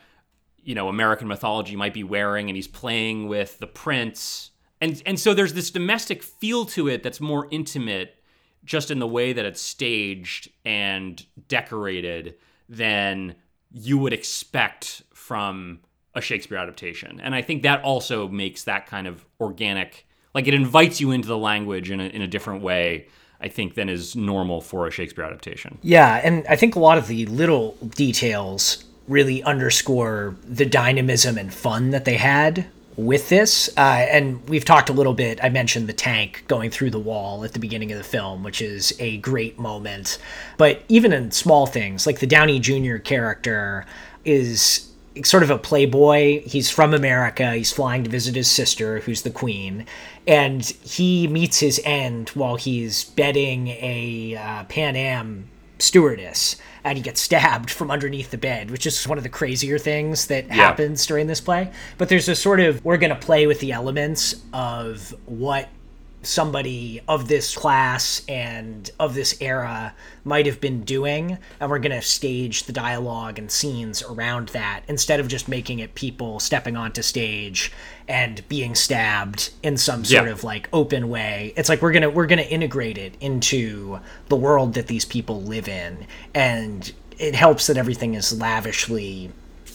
you 0.62 0.74
know, 0.74 0.88
American 0.88 1.28
mythology 1.28 1.76
might 1.76 1.94
be 1.94 2.04
wearing, 2.04 2.48
and 2.48 2.56
he's 2.56 2.68
playing 2.68 3.28
with 3.28 3.58
the 3.58 3.66
prince. 3.66 4.50
And, 4.80 5.02
and 5.06 5.18
so 5.18 5.34
there's 5.34 5.54
this 5.54 5.70
domestic 5.70 6.22
feel 6.22 6.64
to 6.66 6.88
it 6.88 7.02
that's 7.02 7.20
more 7.20 7.48
intimate 7.50 8.16
just 8.64 8.90
in 8.90 8.98
the 8.98 9.06
way 9.06 9.32
that 9.32 9.44
it's 9.44 9.60
staged 9.60 10.48
and 10.64 11.24
decorated 11.48 12.36
than 12.68 13.34
you 13.72 13.98
would 13.98 14.12
expect 14.12 15.02
from 15.12 15.80
a 16.14 16.20
Shakespeare 16.20 16.58
adaptation. 16.58 17.20
And 17.20 17.34
I 17.34 17.42
think 17.42 17.62
that 17.62 17.82
also 17.82 18.28
makes 18.28 18.64
that 18.64 18.86
kind 18.86 19.06
of 19.06 19.24
organic, 19.40 20.06
like 20.34 20.46
it 20.46 20.54
invites 20.54 21.00
you 21.00 21.10
into 21.10 21.28
the 21.28 21.38
language 21.38 21.90
in 21.90 22.00
a, 22.00 22.04
in 22.04 22.22
a 22.22 22.28
different 22.28 22.62
way, 22.62 23.08
I 23.42 23.48
think, 23.48 23.74
than 23.74 23.88
is 23.88 24.14
normal 24.14 24.60
for 24.60 24.86
a 24.86 24.90
Shakespeare 24.90 25.24
adaptation. 25.24 25.78
Yeah, 25.82 26.20
and 26.22 26.46
I 26.48 26.56
think 26.56 26.76
a 26.76 26.78
lot 26.78 26.98
of 26.98 27.08
the 27.08 27.26
little 27.26 27.72
details 27.96 28.84
really 29.08 29.42
underscore 29.42 30.36
the 30.44 30.64
dynamism 30.64 31.36
and 31.36 31.52
fun 31.52 31.90
that 31.90 32.04
they 32.04 32.16
had 32.16 32.66
with 32.96 33.28
this. 33.28 33.68
Uh, 33.76 34.06
and 34.10 34.48
we've 34.48 34.64
talked 34.64 34.90
a 34.90 34.92
little 34.92 35.14
bit. 35.14 35.42
I 35.42 35.48
mentioned 35.48 35.88
the 35.88 35.94
tank 35.94 36.44
going 36.46 36.70
through 36.70 36.90
the 36.90 37.00
wall 37.00 37.44
at 37.44 37.52
the 37.52 37.58
beginning 37.58 37.90
of 37.90 37.98
the 37.98 38.04
film, 38.04 38.42
which 38.42 38.62
is 38.62 38.94
a 38.98 39.16
great 39.18 39.58
moment. 39.58 40.18
But 40.56 40.82
even 40.88 41.12
in 41.12 41.30
small 41.30 41.66
things, 41.66 42.06
like 42.06 42.20
the 42.20 42.26
Downey 42.26 42.60
Jr. 42.60 42.96
character 42.96 43.86
is 44.24 44.91
sort 45.24 45.42
of 45.42 45.50
a 45.50 45.58
playboy. 45.58 46.42
He's 46.42 46.70
from 46.70 46.94
America. 46.94 47.52
He's 47.52 47.72
flying 47.72 48.04
to 48.04 48.10
visit 48.10 48.34
his 48.34 48.50
sister, 48.50 49.00
who's 49.00 49.22
the 49.22 49.30
queen, 49.30 49.86
and 50.26 50.64
he 50.64 51.28
meets 51.28 51.58
his 51.58 51.80
end 51.84 52.30
while 52.30 52.56
he's 52.56 53.04
bedding 53.04 53.68
a 53.68 54.36
uh, 54.36 54.64
Pan 54.64 54.96
Am 54.96 55.48
stewardess, 55.78 56.56
and 56.84 56.96
he 56.96 57.02
gets 57.02 57.20
stabbed 57.20 57.70
from 57.70 57.90
underneath 57.90 58.30
the 58.30 58.38
bed, 58.38 58.70
which 58.70 58.86
is 58.86 59.06
one 59.06 59.18
of 59.18 59.24
the 59.24 59.30
crazier 59.30 59.78
things 59.78 60.26
that 60.28 60.50
happens 60.50 61.04
during 61.06 61.26
this 61.26 61.40
play. 61.40 61.70
But 61.98 62.08
there's 62.08 62.28
a 62.28 62.36
sort 62.36 62.60
of 62.60 62.84
we're 62.84 62.98
going 62.98 63.10
to 63.14 63.16
play 63.16 63.46
with 63.46 63.60
the 63.60 63.72
elements 63.72 64.42
of 64.52 65.14
what 65.26 65.68
somebody 66.22 67.00
of 67.08 67.28
this 67.28 67.56
class 67.56 68.22
and 68.28 68.90
of 69.00 69.14
this 69.14 69.36
era 69.40 69.92
might 70.24 70.46
have 70.46 70.60
been 70.60 70.82
doing 70.84 71.36
and 71.60 71.68
we're 71.70 71.78
going 71.80 71.90
to 71.90 72.00
stage 72.00 72.62
the 72.64 72.72
dialogue 72.72 73.38
and 73.38 73.50
scenes 73.50 74.02
around 74.04 74.48
that 74.50 74.82
instead 74.86 75.18
of 75.18 75.26
just 75.26 75.48
making 75.48 75.80
it 75.80 75.94
people 75.96 76.38
stepping 76.38 76.76
onto 76.76 77.02
stage 77.02 77.72
and 78.06 78.46
being 78.48 78.74
stabbed 78.74 79.50
in 79.64 79.76
some 79.76 80.04
sort 80.04 80.26
Yeah. 80.26 80.32
of 80.32 80.44
like 80.44 80.68
open 80.72 81.08
way 81.08 81.52
it's 81.56 81.68
like 81.68 81.82
we're 81.82 81.92
going 81.92 82.02
to 82.02 82.10
we're 82.10 82.26
going 82.26 82.38
to 82.38 82.48
integrate 82.50 82.98
it 82.98 83.14
into 83.20 83.98
the 84.28 84.36
world 84.36 84.74
that 84.74 84.86
these 84.86 85.04
people 85.04 85.42
live 85.42 85.66
in 85.68 86.06
and 86.34 86.92
it 87.18 87.34
helps 87.34 87.66
that 87.66 87.76
everything 87.76 88.14
is 88.14 88.38
lavishly 88.38 89.30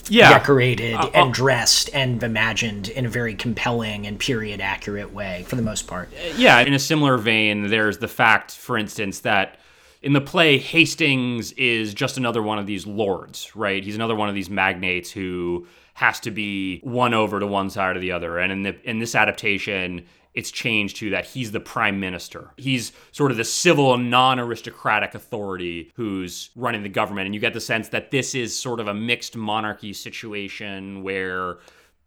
Yeah. 0.10 0.30
decorated 0.38 0.96
Uh, 0.96 1.06
uh, 1.08 1.12
and 1.14 1.34
dressed 1.34 1.90
and 1.94 2.22
imagined 2.24 2.90
in 2.90 3.06
a 3.06 3.10
very 3.10 3.36
compelling 3.36 4.08
and 4.08 4.20
period 4.20 4.62
accurate 4.62 5.14
way 5.14 5.46
for 5.48 5.56
the 5.56 5.62
most 5.62 5.88
part. 5.88 6.10
Yeah, 6.36 6.60
in 6.60 6.74
a 6.74 6.80
similar 6.80 7.18
vein, 7.18 7.68
there's 7.70 7.98
the 7.98 8.08
fact, 8.08 8.52
for 8.52 8.78
instance, 8.78 9.20
that 9.22 9.60
in 10.02 10.14
the 10.14 10.22
play, 10.22 10.58
Hastings 10.58 11.52
is 11.54 11.94
just 11.94 12.18
another 12.18 12.42
one 12.42 12.60
of 12.60 12.66
these 12.66 12.86
lords, 12.86 13.56
right? 13.56 13.84
He's 13.84 13.96
another 13.96 14.16
one 14.16 14.30
of 14.30 14.36
these 14.36 14.50
magnates 14.50 15.12
who 15.12 15.68
has 15.96 16.20
to 16.22 16.32
be 16.32 16.80
won 16.84 17.14
over 17.14 17.40
to 17.40 17.48
one 17.48 17.70
side 17.70 17.98
or 17.98 18.00
the 18.00 18.12
other. 18.12 18.38
And 18.38 18.52
in 18.52 18.62
the 18.64 18.90
in 18.90 19.00
this 19.00 19.16
adaptation, 19.16 20.06
it's 20.38 20.52
changed 20.52 20.98
to 20.98 21.10
that 21.10 21.26
he's 21.26 21.52
the 21.52 21.60
prime 21.60 22.00
minister. 22.00 22.52
He's 22.58 22.92
sort 23.12 23.32
of 23.32 23.38
the 23.38 23.44
civil, 23.44 23.98
non-aristocratic 23.98 25.16
authority 25.16 25.92
who's 25.96 26.52
running 26.56 26.84
the 26.84 26.90
government. 26.90 27.26
And 27.26 27.34
you 27.34 27.42
get 27.42 27.56
the 27.56 27.60
sense 27.60 27.90
that 27.90 28.12
this 28.12 28.36
is 28.36 28.58
sort 28.58 28.80
of 28.80 28.88
a 28.88 28.94
mixed 28.94 29.36
monarchy 29.36 29.94
situation 29.94 31.02
where 31.02 31.58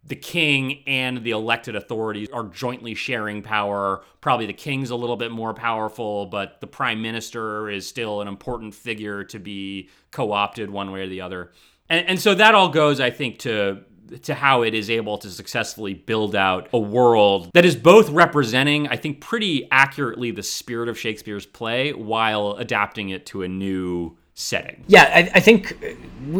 the 0.05 0.15
king 0.15 0.81
and 0.87 1.25
the 1.25 1.31
elected 1.31 1.75
authorities 1.75 2.29
are 2.31 2.45
jointly 2.45 2.95
sharing 2.95 3.41
power. 3.41 4.01
Probably 4.21 4.45
the 4.45 4.53
king's 4.53 4.91
a 4.91 4.95
little 4.95 5.17
bit 5.17 5.31
more 5.31 5.53
powerful, 5.53 6.25
but 6.25 6.61
the 6.61 6.67
prime 6.67 7.01
minister 7.01 7.69
is 7.69 7.85
still 7.85 8.21
an 8.21 8.29
important 8.29 8.73
figure 8.73 9.25
to 9.25 9.39
be 9.39 9.89
co 10.11 10.31
opted 10.31 10.69
one 10.69 10.91
way 10.91 11.01
or 11.01 11.07
the 11.07 11.19
other. 11.19 11.51
And, 11.89 12.07
and 12.07 12.19
so 12.21 12.33
that 12.33 12.55
all 12.55 12.69
goes, 12.69 13.01
I 13.01 13.09
think, 13.09 13.39
to 13.39 13.83
to 14.23 14.33
how 14.33 14.61
it 14.61 14.73
is 14.73 14.89
able 14.89 15.17
to 15.19 15.29
successfully 15.29 15.93
build 15.93 16.35
out 16.35 16.67
a 16.73 16.79
world 16.79 17.49
that 17.53 17.65
is 17.65 17.75
both 17.75 18.09
representing, 18.09 18.87
I 18.87 18.97
think, 18.97 19.21
pretty 19.21 19.67
accurately 19.71 20.31
the 20.31 20.43
spirit 20.43 20.89
of 20.89 20.97
Shakespeare's 20.97 21.45
play 21.45 21.93
while 21.93 22.51
adapting 22.53 23.09
it 23.09 23.25
to 23.27 23.43
a 23.43 23.47
new 23.47 24.17
setting. 24.33 24.83
Yeah, 24.87 25.11
I, 25.13 25.31
I 25.35 25.39
think, 25.39 25.77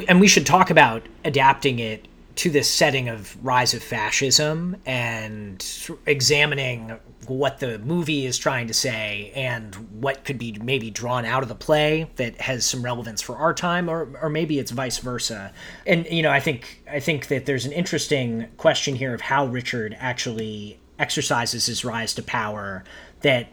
and 0.08 0.20
we 0.20 0.28
should 0.28 0.46
talk 0.46 0.70
about 0.70 1.08
adapting 1.24 1.80
it 1.80 2.08
to 2.36 2.50
this 2.50 2.70
setting 2.70 3.10
of 3.10 3.38
rise 3.44 3.74
of 3.74 3.84
fascism 3.84 4.78
and 4.86 5.90
examining 6.06 6.98
what 7.28 7.60
the 7.60 7.80
movie 7.80 8.26
is 8.26 8.38
trying 8.38 8.68
to 8.68 8.74
say 8.74 9.32
and 9.36 9.76
what 10.02 10.24
could 10.26 10.38
be 10.38 10.58
maybe 10.62 10.90
drawn 10.90 11.26
out 11.26 11.44
of 11.44 11.50
the 11.50 11.56
play 11.56 12.10
that 12.16 12.40
has 12.42 12.66
some 12.66 12.84
relevance 12.84 13.22
for 13.22 13.38
our 13.38 13.54
time 13.54 13.90
or 13.90 14.10
or 14.22 14.30
maybe 14.30 14.60
it's 14.60 14.72
vice 14.72 14.98
versa. 14.98 15.54
And 15.86 16.06
you 16.08 16.24
know, 16.24 16.32
I 16.32 16.40
think 16.40 16.84
I 16.90 17.00
think 17.00 17.28
that 17.28 17.46
there's 17.46 17.66
an 17.66 17.72
interesting 17.72 18.48
question 18.58 18.96
here 18.96 19.14
of 19.14 19.22
how 19.22 19.46
Richard 19.46 19.96
actually 20.00 20.80
exercises 21.00 21.66
his 21.66 21.84
rise 21.84 22.14
to 22.14 22.24
power 22.24 22.84
that 23.22 23.48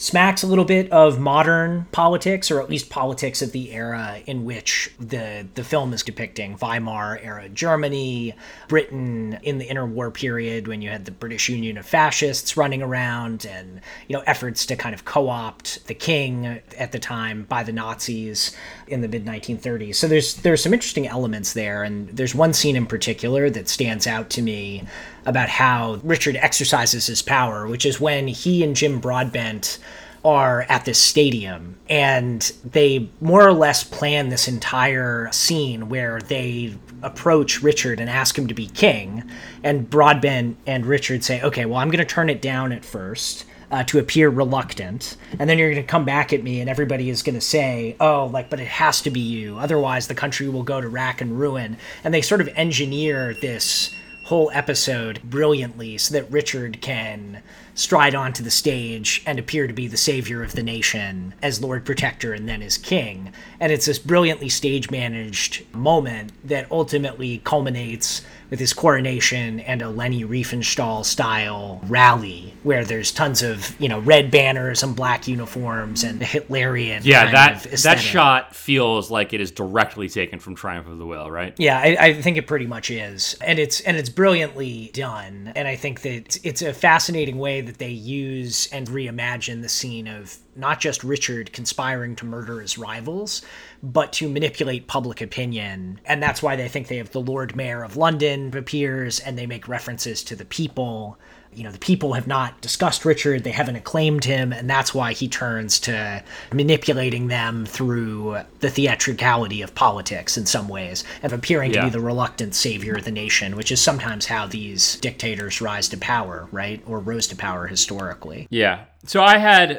smacks 0.00 0.42
a 0.42 0.46
little 0.46 0.64
bit 0.64 0.90
of 0.90 1.20
modern 1.20 1.86
politics, 1.92 2.50
or 2.50 2.62
at 2.62 2.70
least 2.70 2.88
politics 2.88 3.42
of 3.42 3.52
the 3.52 3.70
era 3.70 4.20
in 4.26 4.46
which 4.46 4.90
the 4.98 5.46
the 5.54 5.62
film 5.62 5.92
is 5.92 6.02
depicting 6.02 6.56
Weimar 6.56 7.18
era 7.22 7.50
Germany, 7.50 8.34
Britain 8.66 9.38
in 9.42 9.58
the 9.58 9.66
interwar 9.66 10.12
period 10.12 10.66
when 10.66 10.80
you 10.80 10.88
had 10.88 11.04
the 11.04 11.10
British 11.10 11.50
Union 11.50 11.76
of 11.76 11.84
Fascists 11.84 12.56
running 12.56 12.82
around, 12.82 13.44
and 13.44 13.82
you 14.08 14.16
know 14.16 14.22
efforts 14.26 14.64
to 14.66 14.74
kind 14.74 14.94
of 14.94 15.04
co-opt 15.04 15.86
the 15.86 15.94
king 15.94 16.46
at 16.78 16.92
the 16.92 16.98
time 16.98 17.44
by 17.44 17.62
the 17.62 17.72
Nazis 17.72 18.56
in 18.86 19.02
the 19.02 19.08
mid 19.08 19.26
1930s. 19.26 19.96
So 19.96 20.08
there's 20.08 20.36
there's 20.36 20.62
some 20.62 20.72
interesting 20.72 21.06
elements 21.06 21.52
there, 21.52 21.82
and 21.82 22.08
there's 22.08 22.34
one 22.34 22.54
scene 22.54 22.74
in 22.74 22.86
particular 22.86 23.50
that 23.50 23.68
stands 23.68 24.06
out 24.06 24.30
to 24.30 24.40
me 24.40 24.82
about 25.26 25.48
how 25.48 26.00
Richard 26.02 26.36
exercises 26.36 27.06
his 27.06 27.22
power, 27.22 27.66
which 27.66 27.84
is 27.84 28.00
when 28.00 28.28
he 28.28 28.64
and 28.64 28.74
Jim 28.74 29.00
Broadbent 29.00 29.78
are 30.24 30.66
at 30.68 30.84
this 30.84 30.98
stadium 30.98 31.76
and 31.88 32.52
they 32.64 33.08
more 33.20 33.46
or 33.46 33.52
less 33.52 33.82
plan 33.82 34.28
this 34.28 34.48
entire 34.48 35.30
scene 35.32 35.88
where 35.88 36.20
they 36.20 36.74
approach 37.02 37.62
Richard 37.62 38.00
and 38.00 38.10
ask 38.10 38.36
him 38.36 38.46
to 38.48 38.54
be 38.54 38.66
king. 38.66 39.24
And 39.62 39.88
Broadbent 39.88 40.58
and 40.66 40.84
Richard 40.84 41.24
say, 41.24 41.40
okay, 41.42 41.64
well, 41.64 41.78
I'm 41.78 41.88
going 41.88 42.04
to 42.06 42.14
turn 42.14 42.28
it 42.28 42.42
down 42.42 42.72
at 42.72 42.84
first. 42.84 43.44
Uh, 43.72 43.84
to 43.84 44.00
appear 44.00 44.28
reluctant, 44.28 45.16
and 45.38 45.48
then 45.48 45.56
you're 45.56 45.70
going 45.70 45.80
to 45.80 45.86
come 45.86 46.04
back 46.04 46.32
at 46.32 46.42
me, 46.42 46.60
and 46.60 46.68
everybody 46.68 47.08
is 47.08 47.22
going 47.22 47.36
to 47.36 47.40
say, 47.40 47.94
"Oh, 48.00 48.26
like, 48.26 48.50
but 48.50 48.58
it 48.58 48.66
has 48.66 49.00
to 49.02 49.10
be 49.10 49.20
you. 49.20 49.58
Otherwise, 49.58 50.08
the 50.08 50.14
country 50.16 50.48
will 50.48 50.64
go 50.64 50.80
to 50.80 50.88
rack 50.88 51.20
and 51.20 51.38
ruin." 51.38 51.76
And 52.02 52.12
they 52.12 52.20
sort 52.20 52.40
of 52.40 52.48
engineer 52.56 53.32
this 53.32 53.94
whole 54.30 54.48
episode 54.54 55.20
brilliantly 55.24 55.98
so 55.98 56.14
that 56.14 56.30
Richard 56.30 56.80
can 56.80 57.42
stride 57.80 58.14
onto 58.14 58.42
the 58.42 58.50
stage 58.50 59.22
and 59.24 59.38
appear 59.38 59.66
to 59.66 59.72
be 59.72 59.86
the 59.86 59.96
savior 59.96 60.42
of 60.42 60.52
the 60.52 60.62
nation 60.62 61.34
as 61.42 61.62
Lord 61.62 61.86
Protector 61.86 62.34
and 62.34 62.46
then 62.46 62.60
as 62.60 62.76
king. 62.76 63.32
And 63.58 63.72
it's 63.72 63.86
this 63.86 63.98
brilliantly 63.98 64.50
stage 64.50 64.90
managed 64.90 65.64
moment 65.74 66.32
that 66.44 66.70
ultimately 66.70 67.38
culminates 67.38 68.20
with 68.50 68.58
his 68.58 68.72
coronation 68.72 69.60
and 69.60 69.80
a 69.80 69.88
Leni 69.88 70.24
Riefenstahl 70.24 71.04
style 71.04 71.80
rally 71.86 72.52
where 72.64 72.84
there's 72.84 73.12
tons 73.12 73.42
of, 73.42 73.80
you 73.80 73.88
know, 73.88 74.00
red 74.00 74.30
banners 74.30 74.82
and 74.82 74.94
black 74.94 75.28
uniforms 75.28 76.02
and 76.02 76.20
the 76.20 76.24
Hitlerian 76.24 77.04
Yeah, 77.04 77.30
that 77.30 77.62
that 77.84 78.00
shot 78.00 78.54
feels 78.54 79.10
like 79.10 79.32
it 79.32 79.40
is 79.40 79.52
directly 79.52 80.08
taken 80.08 80.40
from 80.40 80.56
Triumph 80.56 80.88
of 80.88 80.98
the 80.98 81.06
Will, 81.06 81.30
right? 81.30 81.54
Yeah, 81.58 81.78
I, 81.78 81.96
I 81.98 82.20
think 82.20 82.36
it 82.36 82.48
pretty 82.48 82.66
much 82.66 82.90
is, 82.90 83.36
and 83.40 83.58
it's 83.58 83.80
and 83.82 83.96
it's 83.96 84.08
brilliantly 84.08 84.90
done. 84.92 85.52
And 85.54 85.68
I 85.68 85.76
think 85.76 86.02
that 86.02 86.12
it's, 86.12 86.36
it's 86.42 86.62
a 86.62 86.72
fascinating 86.72 87.38
way 87.38 87.60
that 87.70 87.78
they 87.78 87.90
use 87.90 88.66
and 88.72 88.88
reimagine 88.88 89.62
the 89.62 89.68
scene 89.68 90.08
of 90.08 90.36
not 90.56 90.80
just 90.80 91.04
Richard 91.04 91.52
conspiring 91.52 92.16
to 92.16 92.26
murder 92.26 92.60
his 92.60 92.76
rivals, 92.76 93.42
but 93.80 94.12
to 94.14 94.28
manipulate 94.28 94.88
public 94.88 95.20
opinion. 95.20 96.00
And 96.04 96.20
that's 96.20 96.42
why 96.42 96.56
they 96.56 96.66
think 96.66 96.88
they 96.88 96.96
have 96.96 97.12
the 97.12 97.20
Lord 97.20 97.54
Mayor 97.54 97.84
of 97.84 97.96
London 97.96 98.52
appears, 98.56 99.20
and 99.20 99.38
they 99.38 99.46
make 99.46 99.68
references 99.68 100.24
to 100.24 100.34
the 100.34 100.44
people. 100.44 101.16
You 101.54 101.64
know, 101.64 101.72
the 101.72 101.78
people 101.78 102.12
have 102.12 102.26
not 102.26 102.60
discussed 102.60 103.04
Richard, 103.04 103.44
they 103.44 103.50
haven't 103.50 103.76
acclaimed 103.76 104.24
him, 104.24 104.52
and 104.52 104.70
that's 104.70 104.94
why 104.94 105.12
he 105.12 105.28
turns 105.28 105.80
to 105.80 106.22
manipulating 106.52 107.28
them 107.28 107.66
through 107.66 108.38
the 108.60 108.70
theatricality 108.70 109.60
of 109.62 109.74
politics 109.74 110.38
in 110.38 110.46
some 110.46 110.68
ways, 110.68 111.04
of 111.22 111.32
appearing 111.32 111.72
to 111.72 111.82
be 111.82 111.90
the 111.90 112.00
reluctant 112.00 112.54
savior 112.54 112.94
of 112.94 113.04
the 113.04 113.10
nation, 113.10 113.56
which 113.56 113.72
is 113.72 113.80
sometimes 113.80 114.26
how 114.26 114.46
these 114.46 114.96
dictators 114.96 115.60
rise 115.60 115.88
to 115.88 115.96
power, 115.96 116.48
right? 116.52 116.82
Or 116.86 117.00
rose 117.00 117.26
to 117.28 117.36
power 117.36 117.66
historically. 117.66 118.46
Yeah. 118.50 118.84
So 119.06 119.22
I 119.22 119.38
had 119.38 119.72
uh, 119.72 119.76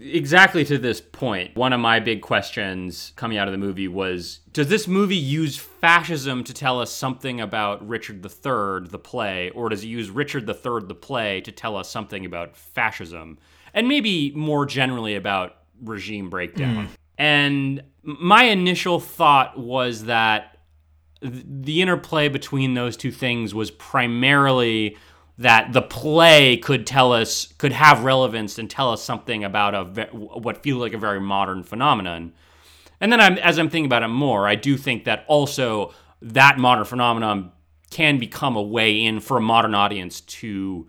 exactly 0.00 0.64
to 0.64 0.78
this 0.78 1.00
point. 1.00 1.56
One 1.56 1.72
of 1.72 1.80
my 1.80 2.00
big 2.00 2.22
questions 2.22 3.12
coming 3.16 3.38
out 3.38 3.46
of 3.46 3.52
the 3.52 3.58
movie 3.58 3.88
was 3.88 4.40
Does 4.52 4.68
this 4.68 4.88
movie 4.88 5.16
use 5.16 5.56
fascism 5.56 6.42
to 6.44 6.52
tell 6.52 6.80
us 6.80 6.92
something 6.92 7.40
about 7.40 7.86
Richard 7.86 8.24
III, 8.24 8.88
the 8.88 9.00
play, 9.02 9.50
or 9.50 9.68
does 9.68 9.84
it 9.84 9.88
use 9.88 10.10
Richard 10.10 10.48
III, 10.48 10.86
the 10.86 10.94
play, 10.94 11.40
to 11.42 11.52
tell 11.52 11.76
us 11.76 11.88
something 11.88 12.26
about 12.26 12.56
fascism? 12.56 13.38
And 13.74 13.86
maybe 13.86 14.32
more 14.32 14.66
generally 14.66 15.14
about 15.14 15.56
regime 15.80 16.28
breakdown. 16.28 16.88
And 17.18 17.82
my 18.02 18.44
initial 18.44 19.00
thought 19.00 19.58
was 19.58 20.04
that 20.04 20.58
the 21.20 21.82
interplay 21.82 22.28
between 22.28 22.74
those 22.74 22.96
two 22.96 23.10
things 23.10 23.54
was 23.54 23.70
primarily 23.72 24.96
that 25.38 25.72
the 25.72 25.82
play 25.82 26.56
could 26.56 26.86
tell 26.86 27.12
us 27.12 27.46
could 27.58 27.72
have 27.72 28.04
relevance 28.04 28.58
and 28.58 28.68
tell 28.68 28.90
us 28.90 29.02
something 29.02 29.44
about 29.44 29.74
a 29.74 30.06
what 30.12 30.62
feels 30.62 30.80
like 30.80 30.92
a 30.92 30.98
very 30.98 31.20
modern 31.20 31.62
phenomenon. 31.62 32.32
And 33.00 33.12
then 33.12 33.20
I'm, 33.20 33.38
as 33.38 33.58
i'm 33.58 33.70
thinking 33.70 33.86
about 33.86 34.02
it 34.02 34.08
more 34.08 34.48
i 34.48 34.56
do 34.56 34.76
think 34.76 35.04
that 35.04 35.24
also 35.28 35.94
that 36.20 36.58
modern 36.58 36.84
phenomenon 36.84 37.52
can 37.90 38.18
become 38.18 38.56
a 38.56 38.62
way 38.62 39.04
in 39.04 39.20
for 39.20 39.36
a 39.36 39.40
modern 39.40 39.74
audience 39.74 40.20
to 40.20 40.88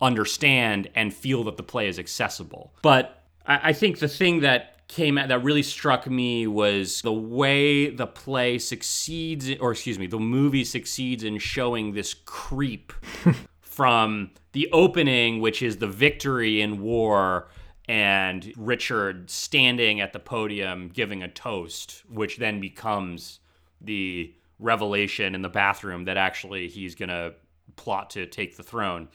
understand 0.00 0.88
and 0.94 1.12
feel 1.12 1.42
that 1.44 1.56
the 1.56 1.62
play 1.62 1.88
is 1.88 1.98
accessible. 1.98 2.74
But 2.82 3.22
i, 3.46 3.70
I 3.70 3.72
think 3.72 3.98
the 3.98 4.08
thing 4.08 4.40
that 4.40 4.86
came 4.88 5.16
that 5.16 5.42
really 5.42 5.62
struck 5.62 6.06
me 6.08 6.46
was 6.46 7.00
the 7.00 7.12
way 7.12 7.90
the 7.90 8.06
play 8.06 8.58
succeeds 8.58 9.50
or 9.58 9.72
excuse 9.72 9.98
me 9.98 10.06
the 10.06 10.20
movie 10.20 10.62
succeeds 10.62 11.24
in 11.24 11.38
showing 11.38 11.92
this 11.92 12.14
creep 12.14 12.92
from 13.76 14.30
the 14.52 14.68
opening 14.72 15.40
which 15.40 15.62
is 15.62 15.76
the 15.76 15.86
victory 15.86 16.60
in 16.60 16.80
war 16.80 17.48
and 17.88 18.52
richard 18.56 19.30
standing 19.30 20.00
at 20.00 20.12
the 20.12 20.18
podium 20.18 20.88
giving 20.88 21.22
a 21.22 21.28
toast 21.28 22.02
which 22.08 22.38
then 22.38 22.60
becomes 22.60 23.38
the 23.80 24.34
revelation 24.58 25.34
in 25.34 25.42
the 25.42 25.48
bathroom 25.48 26.04
that 26.04 26.16
actually 26.16 26.68
he's 26.68 26.94
going 26.94 27.08
to 27.08 27.34
plot 27.76 28.10
to 28.10 28.26
take 28.26 28.56
the 28.56 28.62
throne. 28.62 29.08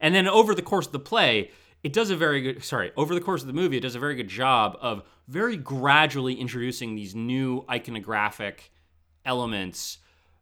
And 0.00 0.14
then 0.14 0.28
over 0.28 0.54
the 0.54 0.62
course 0.62 0.86
of 0.86 0.92
the 0.92 0.98
play, 0.98 1.50
it 1.82 1.92
does 1.92 2.10
a 2.10 2.16
very 2.16 2.40
good 2.40 2.64
sorry 2.64 2.90
over 2.96 3.14
the 3.14 3.20
course 3.20 3.40
of 3.42 3.46
the 3.46 3.52
movie 3.52 3.76
it 3.76 3.80
does 3.80 3.94
a 3.94 4.00
very 4.00 4.16
good 4.16 4.28
job 4.28 4.76
of 4.80 5.04
very 5.28 5.56
gradually 5.56 6.34
introducing 6.34 6.96
these 6.96 7.14
new 7.14 7.62
iconographic 7.66 8.70
elements 9.24 9.98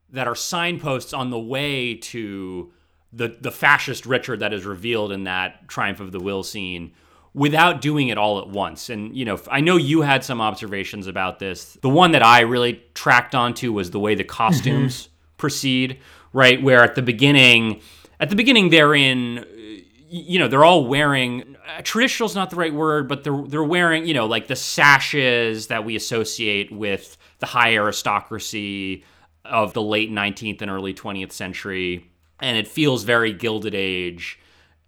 that 0.08 0.26
are 0.26 0.34
signposts 0.34 1.12
on 1.12 1.28
the 1.28 1.38
way 1.38 1.94
to 1.94 2.72
the 3.16 3.37
the 3.40 3.50
fascist 3.50 4.06
Richard 4.06 4.40
that 4.40 4.52
is 4.52 4.64
revealed 4.64 5.11
in 5.11 5.25
that 5.25 5.66
Triumph 5.68 6.00
of 6.00 6.12
the 6.12 6.20
Will 6.20 6.42
scene 6.42 6.92
without 7.35 7.80
doing 7.80 8.08
it 8.08 8.16
all 8.16 8.38
at 8.38 8.49
once. 8.49 8.88
And 8.88 9.16
you 9.16 9.25
know, 9.25 9.38
I 9.50 9.61
know 9.61 9.76
you 9.76 10.02
had 10.02 10.25
some 10.25 10.40
observations 10.40 11.06
about 11.06 11.38
this. 11.38 11.75
The 11.82 11.88
one 11.88 12.12
that 12.12 12.23
I 12.23 12.40
really 12.40 12.82
tracked 12.94 13.35
onto 13.35 13.73
was 13.73 13.90
the 13.90 14.00
way 14.00 14.14
the 14.14 14.25
costumes 14.25 15.02
mm-hmm. 15.02 15.37
proceed, 15.37 15.99
right? 16.32 16.62
Where 16.62 16.82
at 16.82 16.94
the 16.94 17.02
beginning 17.02 17.80
at 18.20 18.30
the 18.30 18.37
beginning 18.37 18.70
they're 18.70 18.94
in 18.94 19.44
you 20.08 20.38
know 20.38 20.49
they're 20.49 20.64
all 20.64 20.87
wearing 20.87 21.56
uh, 21.66 21.82
traditional 21.82 22.28
is 22.28 22.35
not 22.35 22.50
the 22.50 22.56
right 22.56 22.73
word 22.73 23.08
but 23.08 23.25
they're 23.25 23.42
they're 23.49 23.64
wearing 23.64 24.06
you 24.06 24.14
know 24.14 24.26
like 24.26 24.46
the 24.46 24.56
sashes 24.56 25.66
that 25.66 25.85
we 25.85 25.96
associate 25.96 26.70
with 26.73 27.16
the 27.40 27.46
high 27.46 27.75
aristocracy 27.75 29.04
of 29.44 29.73
the 29.75 29.82
late 29.82 30.11
19th 30.11 30.62
and 30.62 30.70
early 30.70 30.94
20th 30.94 31.32
century 31.32 32.08
and 32.40 32.56
it 32.56 32.68
feels 32.68 33.04
very 33.04 33.32
gilded 33.32 33.74
age 33.74 34.38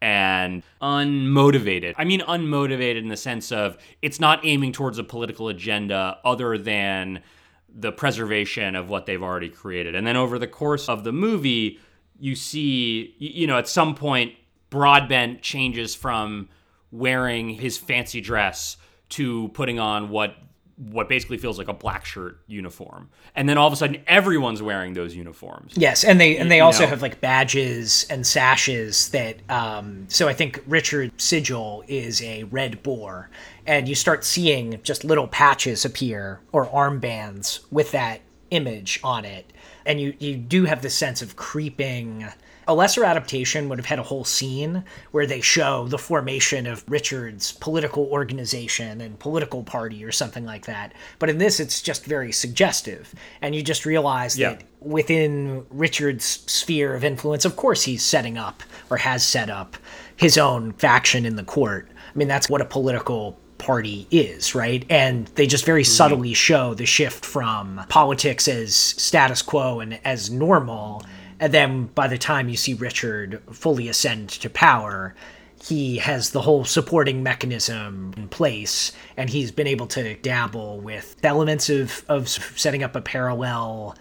and 0.01 0.63
unmotivated. 0.81 1.95
I 1.97 2.05
mean, 2.05 2.21
unmotivated 2.21 2.99
in 2.99 3.09
the 3.09 3.17
sense 3.17 3.51
of 3.51 3.77
it's 4.03 4.21
not 4.21 4.41
aiming 4.45 4.73
towards 4.73 4.99
a 4.99 5.05
political 5.05 5.49
agenda 5.49 6.19
other 6.25 6.57
than 6.57 7.23
the 7.69 7.93
preservation 7.93 8.77
of 8.77 8.89
what 8.89 9.07
they've 9.07 9.23
already 9.23 9.49
created. 9.49 9.95
And 9.95 10.07
then 10.07 10.17
over 10.17 10.39
the 10.39 10.47
course 10.47 10.89
of 10.89 11.05
the 11.05 11.13
movie, 11.13 11.81
you 12.19 12.35
see, 12.35 13.15
you 13.19 13.47
know, 13.47 13.59
at 13.59 13.69
some 13.69 13.95
point, 13.95 14.35
Broadbent 14.71 15.41
changes 15.43 15.95
from 15.95 16.49
wearing 16.91 17.51
his 17.51 17.79
fancy 17.79 18.21
dress 18.21 18.77
to 19.11 19.49
putting 19.49 19.79
on 19.79 20.11
what 20.11 20.37
what 20.79 21.09
basically 21.09 21.39
feels 21.39 21.59
like 21.59 21.69
a 21.69 21.73
black 21.73 22.05
shirt 22.05 22.39
uniform. 22.47 23.11
And 23.35 23.49
then 23.49 23.59
all 23.59 23.67
of 23.67 23.73
a 23.73 23.77
sudden 23.77 24.03
everyone's 24.07 24.63
wearing 24.63 24.95
those 24.95 25.15
uniforms. 25.15 25.75
Yes 25.77 26.05
and 26.05 26.21
they 26.21 26.37
and 26.37 26.51
they 26.51 26.59
you 26.59 26.63
also 26.63 26.85
know? 26.85 26.91
have 26.91 27.03
like 27.03 27.21
badges 27.21 28.07
and 28.09 28.27
sashes 28.27 29.09
that 29.11 29.39
um 29.51 30.07
so 30.09 30.29
i 30.29 30.33
think 30.33 30.63
richard 30.67 31.11
sigil 31.21 31.83
is 31.89 32.23
a 32.23 32.45
red 32.45 32.83
boar 32.83 33.31
and 33.67 33.89
you 33.89 33.95
start 33.95 34.25
seeing 34.25 34.81
just 34.83 35.05
little 35.05 35.29
patches 35.29 35.85
appear 35.85 36.41
or 36.53 36.67
armbands 36.67 37.61
with 37.71 37.93
that 37.93 38.21
image 38.51 39.01
on 39.05 39.25
it. 39.25 39.53
And 39.85 40.01
you 40.01 40.15
you 40.19 40.37
do 40.37 40.65
have 40.65 40.83
this 40.83 40.95
sense 40.95 41.23
of 41.23 41.37
creeping 41.37 42.27
a 42.69 42.75
lesser 42.75 43.03
adaptation 43.03 43.69
would 43.69 43.79
have 43.79 43.87
had 43.87 43.99
a 43.99 44.03
whole 44.03 44.25
scene 44.25 44.85
where 45.11 45.27
they 45.27 45.41
show 45.41 45.89
the 45.89 45.97
formation 45.97 46.67
of 46.67 46.85
Richard's 46.87 47.53
political 47.53 48.05
organization 48.05 49.01
and 49.01 49.19
political 49.19 49.63
party 49.63 50.05
or 50.05 50.13
something 50.13 50.45
like 50.45 50.67
that. 50.67 50.93
But 51.19 51.31
in 51.31 51.39
this, 51.39 51.61
it's 51.61 51.81
just 51.81 52.05
very 52.05 52.31
suggestive. 52.31 53.15
And 53.41 53.55
you 53.55 53.63
just 53.63 53.87
realize 53.87 54.39
yeah. 54.39 54.51
that 54.51 54.65
within 54.81 55.65
Richard's 55.71 56.25
sphere 56.25 56.95
of 56.95 57.05
influence, 57.05 57.47
of 57.47 57.57
course, 57.57 57.85
he's 57.85 58.03
setting 58.03 58.37
up 58.37 58.63
or 58.91 58.99
has 58.99 59.25
set 59.25 59.49
up 59.49 59.79
his 60.17 60.37
own 60.37 60.73
faction 60.75 61.25
in 61.25 61.37
the 61.37 61.45
court. 61.45 61.89
I 61.91 62.19
mean, 62.19 62.29
that's 62.29 62.51
what 62.51 62.61
a 62.61 62.67
political 62.67 63.39
party 63.57 64.07
is, 64.11 64.55
right? 64.55 64.85
And 64.91 65.27
they 65.29 65.47
just 65.47 65.65
very 65.65 65.85
mm-hmm. 65.85 65.91
subtly 65.91 66.35
show 66.35 66.75
the 66.75 66.85
shift 66.87 67.25
from 67.25 67.81
politics 67.89 68.47
as 68.47 68.75
status 68.75 69.41
quo 69.41 69.81
and 69.81 69.99
as 70.05 70.31
normal 70.31 71.03
and 71.41 71.53
then 71.53 71.87
by 71.95 72.09
the 72.09 72.19
time 72.19 72.49
you 72.49 72.57
see 72.57 72.75
Richard 72.75 73.43
fully 73.53 73.89
ascend 73.89 74.29
to 74.31 74.51
power, 74.51 75.15
he 75.63 75.99
has 75.99 76.31
the 76.31 76.43
whole 76.43 76.65
supporting 76.65 77.23
mechanism 77.23 78.15
in 78.17 78.29
place, 78.29 78.93
and 79.17 79.29
he's 79.31 79.51
been 79.51 79.67
able 79.67 79.87
to 79.89 80.15
dabble 80.17 80.81
with 80.81 81.17
elements 81.23 81.69
of, 81.69 82.05
of 82.09 82.29
setting 82.29 82.83
up 82.83 82.95
a 82.95 83.01
parallel 83.01 83.97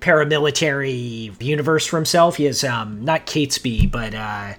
paramilitary 0.00 1.40
universe 1.42 1.86
for 1.86 1.96
himself. 1.96 2.36
He 2.36 2.44
has 2.44 2.64
um, 2.64 3.04
not 3.04 3.26
Catesby, 3.26 3.90
but 3.90 4.14
uh, 4.14 4.54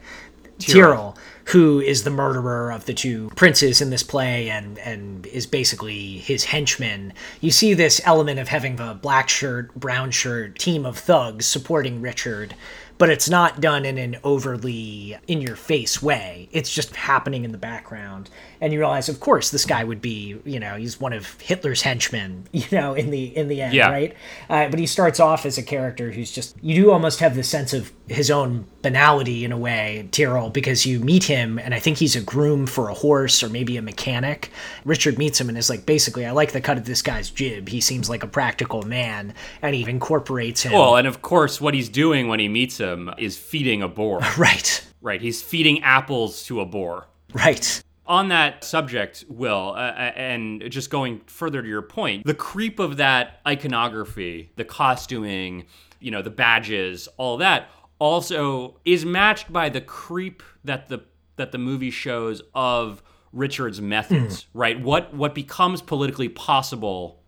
Tyrell, 0.60 1.18
who 1.52 1.82
is 1.82 2.04
the 2.04 2.10
murderer 2.10 2.72
of 2.72 2.86
the 2.86 2.94
two 2.94 3.30
princes 3.36 3.82
in 3.82 3.90
this 3.90 4.04
play 4.04 4.50
and 4.50 4.80
and 4.80 5.26
is 5.28 5.46
basically 5.46 6.18
his 6.20 6.46
henchman. 6.46 7.14
You 7.42 7.52
see 7.52 7.74
this 7.74 8.00
element 8.06 8.40
of 8.40 8.48
having 8.48 8.78
the 8.78 8.98
black 9.02 9.28
shirt, 9.28 9.76
brown 9.76 10.12
shirt 10.12 10.58
team 10.58 10.86
of 10.86 10.98
thugs 10.98 11.46
supporting 11.46 12.02
Richard 12.02 12.56
but 13.02 13.10
it's 13.10 13.28
not 13.28 13.60
done 13.60 13.84
in 13.84 13.98
an 13.98 14.16
overly 14.24 15.18
in 15.26 15.42
your 15.42 15.56
face 15.56 16.04
way. 16.04 16.48
It's 16.52 16.72
just 16.72 16.96
happening 16.96 17.44
in 17.44 17.52
the 17.52 17.58
background. 17.58 18.30
And 18.62 18.72
you 18.72 18.78
realize, 18.78 19.10
of 19.10 19.20
course, 19.20 19.50
this 19.50 19.66
guy 19.66 19.84
would 19.84 20.04
be, 20.04 20.40
you 20.46 20.60
know, 20.60 20.76
he's 20.76 21.00
one 21.00 21.12
of 21.12 21.42
Hitler's 21.42 21.82
henchmen, 21.82 22.48
you 22.52 22.68
know, 22.72 22.94
in 22.94 23.10
the 23.10 23.36
in 23.36 23.48
the 23.48 23.60
end, 23.64 23.74
yeah. 23.74 23.90
right? 23.90 24.16
Uh, 24.52 24.70
but 24.70 24.78
he 24.78 24.86
starts 24.86 25.20
off 25.20 25.48
as 25.48 25.58
a 25.58 25.64
character 25.64 26.12
who's 26.12 26.32
just 26.32 26.56
you 26.62 26.76
do 26.76 26.92
almost 26.92 27.22
have 27.22 27.36
the 27.36 27.42
sense 27.42 27.74
of 27.74 27.92
his 28.08 28.30
own 28.30 28.68
banality 28.82 29.46
in 29.46 29.52
a 29.52 29.58
way, 29.58 30.08
Tyrrell, 30.12 30.50
because 30.50 30.86
you 30.86 31.00
meet 31.00 31.24
him 31.24 31.60
and 31.60 31.74
I 31.74 31.80
think 31.80 31.98
he's 31.98 32.16
a 32.16 32.22
groom 32.22 32.66
for 32.66 32.90
a 32.90 32.94
horse 32.94 33.44
or 33.44 33.50
maybe 33.50 33.78
a 33.78 33.82
mechanic. 33.82 34.50
Richard 34.86 35.18
meets 35.18 35.40
him 35.40 35.50
and 35.50 35.58
is 35.58 35.70
like, 35.70 35.86
basically, 35.86 36.26
I 36.26 36.32
like 36.32 36.52
the 36.52 36.62
cut 36.62 36.78
of 36.78 36.86
this 36.86 37.02
guy's 37.02 37.30
jib. 37.30 37.70
He 37.70 37.82
seems 37.82 38.10
like 38.10 38.24
a 38.24 38.28
practical 38.28 38.84
man, 38.84 39.34
and 39.62 39.76
he 39.76 39.88
incorporates 39.90 40.64
him. 40.64 40.74
Well, 40.74 40.96
and 40.96 41.08
of 41.08 41.22
course, 41.22 41.62
what 41.62 41.74
he's 41.74 41.90
doing 41.90 42.28
when 42.28 42.40
he 42.40 42.48
meets 42.48 42.78
him 42.78 43.10
is 43.18 43.38
feeding 43.38 43.82
a 43.82 43.88
boar. 43.88 44.22
Right. 44.38 44.88
Right. 45.02 45.22
He's 45.22 45.42
feeding 45.42 45.84
apples 45.84 46.44
to 46.46 46.62
a 46.62 46.66
boar. 46.66 47.08
Right. 47.34 47.84
On 48.08 48.30
that 48.30 48.64
subject, 48.64 49.24
Will, 49.30 49.74
uh, 49.76 49.80
uh, 49.80 50.12
and 50.16 50.64
just 50.70 50.90
going 50.90 51.22
further 51.28 51.62
to 51.62 51.68
your 51.68 51.84
point, 51.84 52.26
the 52.26 52.34
creep 52.34 52.80
of 52.80 52.98
that 52.98 53.40
iconography, 53.46 54.52
the 54.56 54.66
costuming, 54.66 55.66
you 56.00 56.12
know, 56.12 56.22
the 56.22 56.32
badges, 56.32 57.08
all 57.18 57.38
that 57.38 57.70
also 58.02 58.80
is 58.84 59.06
matched 59.06 59.54
by 59.54 59.70
the 59.70 59.80
creep 59.80 60.42
that 60.64 60.90
the 60.90 61.04
that 61.36 61.52
the 61.52 61.60
movie 61.60 61.92
shows 61.92 62.42
of 62.56 63.04
Richard's 63.32 63.80
methods, 63.80 64.44
mm. 64.44 64.48
right? 64.56 64.82
What 64.82 65.14
what 65.14 65.36
becomes 65.36 65.84
politically 65.84 66.28
possible 66.28 67.20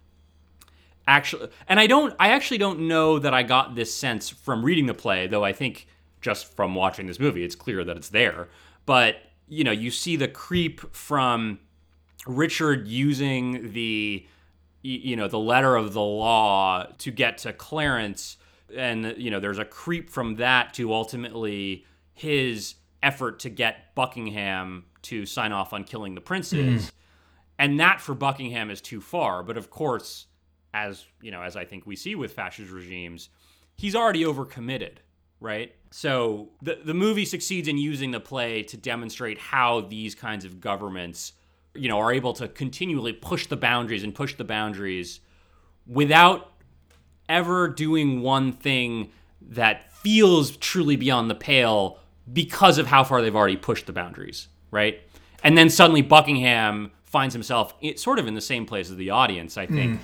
actually 1.06 1.50
and 1.68 1.82
i 1.82 1.86
don't 1.86 2.16
i 2.18 2.30
actually 2.30 2.58
don't 2.58 2.80
know 2.80 3.20
that 3.20 3.34
i 3.34 3.44
got 3.44 3.76
this 3.76 3.94
sense 3.94 4.30
from 4.30 4.64
reading 4.64 4.86
the 4.86 4.94
play 4.94 5.28
though 5.28 5.44
i 5.44 5.52
think 5.52 5.86
just 6.22 6.56
from 6.56 6.74
watching 6.76 7.08
this 7.08 7.20
movie 7.20 7.44
it's 7.44 7.56
clear 7.56 7.84
that 7.84 7.98
it's 7.98 8.08
there 8.08 8.48
but 8.86 9.18
you 9.50 9.66
know 9.66 9.72
you 9.72 9.92
see 9.92 10.16
the 10.16 10.30
creep 10.30 10.80
from 10.96 11.60
richard 12.26 12.88
using 12.88 13.74
the 13.74 14.26
you 14.82 15.18
know 15.18 15.28
the 15.28 15.38
letter 15.38 15.76
of 15.76 15.92
the 15.92 16.02
law 16.02 16.86
to 16.98 17.12
get 17.12 17.38
to 17.38 17.52
clarence 17.52 18.38
and 18.76 19.16
you 19.18 19.32
know 19.32 19.40
there's 19.40 19.60
a 19.60 19.66
creep 19.66 20.10
from 20.10 20.36
that 20.36 20.74
to 20.74 20.94
ultimately 20.94 21.86
his 22.14 22.76
effort 23.02 23.40
to 23.40 23.50
get 23.50 23.94
buckingham 23.96 24.86
to 25.02 25.26
sign 25.26 25.52
off 25.52 25.74
on 25.74 25.84
killing 25.84 26.16
the 26.16 26.22
princes 26.22 26.86
mm. 26.86 26.92
and 27.60 27.80
that 27.80 28.00
for 28.00 28.14
buckingham 28.14 28.70
is 28.70 28.82
too 28.82 29.02
far 29.02 29.44
but 29.44 29.58
of 29.58 29.70
course 29.70 30.28
as 30.74 31.06
you 31.22 31.32
know, 31.32 31.42
as 31.42 31.56
I 31.56 31.66
think 31.66 31.86
we 31.86 31.96
see 31.96 32.16
with 32.16 32.34
fascist 32.34 32.72
regimes, 32.72 33.30
he's 33.76 33.96
already 33.96 34.24
overcommitted, 34.24 34.98
right? 35.40 35.74
So 35.92 36.50
the 36.62 36.80
the 36.84 36.94
movie 36.94 37.26
succeeds 37.26 37.68
in 37.68 37.78
using 37.78 38.12
the 38.12 38.20
play 38.20 38.64
to 38.64 38.78
demonstrate 38.78 39.38
how 39.38 39.82
these 39.82 40.16
kinds 40.16 40.46
of 40.46 40.60
governments, 40.60 41.34
you 41.76 41.88
know, 41.88 42.00
are 42.00 42.12
able 42.12 42.34
to 42.34 42.48
continually 42.48 43.14
push 43.14 43.48
the 43.48 43.58
boundaries 43.58 44.04
and 44.04 44.16
push 44.16 44.36
the 44.36 44.44
boundaries 44.44 45.20
without 45.86 46.53
ever 47.34 47.68
doing 47.68 48.22
one 48.22 48.54
thing 48.54 49.12
that 49.42 49.92
feels 49.92 50.56
truly 50.58 50.96
beyond 50.96 51.30
the 51.30 51.36
pale 51.36 52.00
because 52.32 52.78
of 52.78 52.88
how 52.88 53.04
far 53.04 53.22
they've 53.22 53.36
already 53.36 53.58
pushed 53.58 53.86
the 53.86 53.94
boundaries, 53.94 54.48
right? 54.72 55.02
And 55.44 55.58
then 55.58 55.70
suddenly 55.70 56.02
Buckingham 56.02 56.92
finds 57.04 57.34
himself 57.34 57.74
sort 57.98 58.20
of 58.20 58.28
in 58.28 58.34
the 58.34 58.42
same 58.42 58.66
place 58.66 58.90
as 58.90 58.96
the 58.96 59.10
audience, 59.10 59.58
I 59.58 59.66
think, 59.66 60.00
mm 60.00 60.04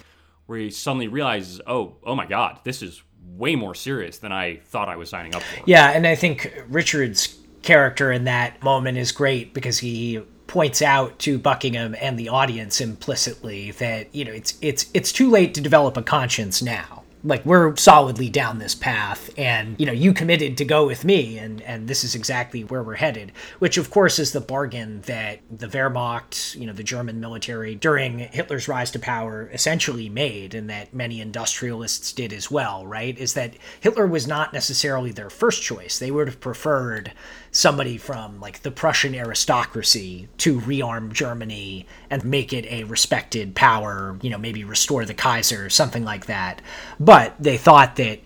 where 0.49 0.57
he 0.57 0.71
suddenly 0.71 1.07
realizes, 1.07 1.61
oh, 1.67 1.93
oh 2.03 2.15
my 2.15 2.25
God, 2.25 2.59
this 2.63 2.81
is 2.81 3.03
way 3.37 3.55
more 3.55 3.75
serious 3.75 4.17
than 4.17 4.31
I 4.31 4.55
thought 4.65 4.89
I 4.89 4.95
was 4.95 5.07
signing 5.07 5.35
up 5.35 5.43
for. 5.43 5.61
Yeah, 5.67 5.91
and 5.91 6.07
I 6.07 6.15
think 6.15 6.51
Richard's 6.67 7.37
character 7.61 8.11
in 8.11 8.23
that 8.23 8.63
moment 8.63 8.97
is 8.97 9.11
great 9.11 9.53
because 9.53 9.77
he 9.77 10.19
points 10.47 10.81
out 10.81 11.19
to 11.19 11.37
Buckingham 11.37 11.95
and 12.01 12.17
the 12.17 12.29
audience 12.29 12.81
implicitly 12.81 13.69
that 13.73 14.13
you 14.15 14.25
know 14.25 14.31
it's 14.31 14.57
it's 14.59 14.87
it's 14.95 15.11
too 15.11 15.29
late 15.29 15.53
to 15.53 15.61
develop 15.61 15.97
a 15.97 16.01
conscience 16.01 16.63
now 16.63 16.98
like 17.23 17.45
we're 17.45 17.75
solidly 17.75 18.29
down 18.29 18.59
this 18.59 18.73
path 18.73 19.29
and 19.37 19.75
you 19.77 19.85
know 19.85 19.91
you 19.91 20.13
committed 20.13 20.57
to 20.57 20.63
go 20.63 20.85
with 20.85 21.03
me 21.03 21.37
and 21.37 21.61
and 21.63 21.87
this 21.87 22.03
is 22.03 22.15
exactly 22.15 22.63
where 22.63 22.81
we're 22.81 22.95
headed 22.95 23.31
which 23.59 23.77
of 23.77 23.89
course 23.89 24.19
is 24.19 24.31
the 24.31 24.39
bargain 24.39 25.01
that 25.01 25.39
the 25.51 25.67
wehrmacht 25.67 26.55
you 26.55 26.65
know 26.65 26.71
the 26.71 26.83
german 26.83 27.19
military 27.19 27.75
during 27.75 28.19
hitler's 28.19 28.69
rise 28.69 28.89
to 28.89 28.99
power 28.99 29.49
essentially 29.51 30.07
made 30.07 30.55
and 30.55 30.69
that 30.69 30.93
many 30.93 31.19
industrialists 31.19 32.13
did 32.13 32.31
as 32.31 32.49
well 32.49 32.85
right 32.85 33.17
is 33.17 33.33
that 33.33 33.53
hitler 33.81 34.07
was 34.07 34.25
not 34.25 34.53
necessarily 34.53 35.11
their 35.11 35.29
first 35.29 35.61
choice 35.61 35.99
they 35.99 36.11
would 36.11 36.27
have 36.27 36.39
preferred 36.39 37.11
somebody 37.51 37.97
from 37.97 38.39
like 38.39 38.61
the 38.61 38.71
Prussian 38.71 39.15
aristocracy 39.15 40.27
to 40.37 40.59
rearm 40.61 41.11
Germany 41.11 41.85
and 42.09 42.23
make 42.23 42.53
it 42.53 42.65
a 42.67 42.83
respected 42.83 43.55
power, 43.55 44.17
you 44.21 44.29
know, 44.29 44.37
maybe 44.37 44.63
restore 44.63 45.05
the 45.05 45.13
Kaiser, 45.13 45.69
something 45.69 46.03
like 46.03 46.27
that. 46.27 46.61
But 46.99 47.08
they 47.39 47.57
thought 47.57 47.95
that 47.97 48.19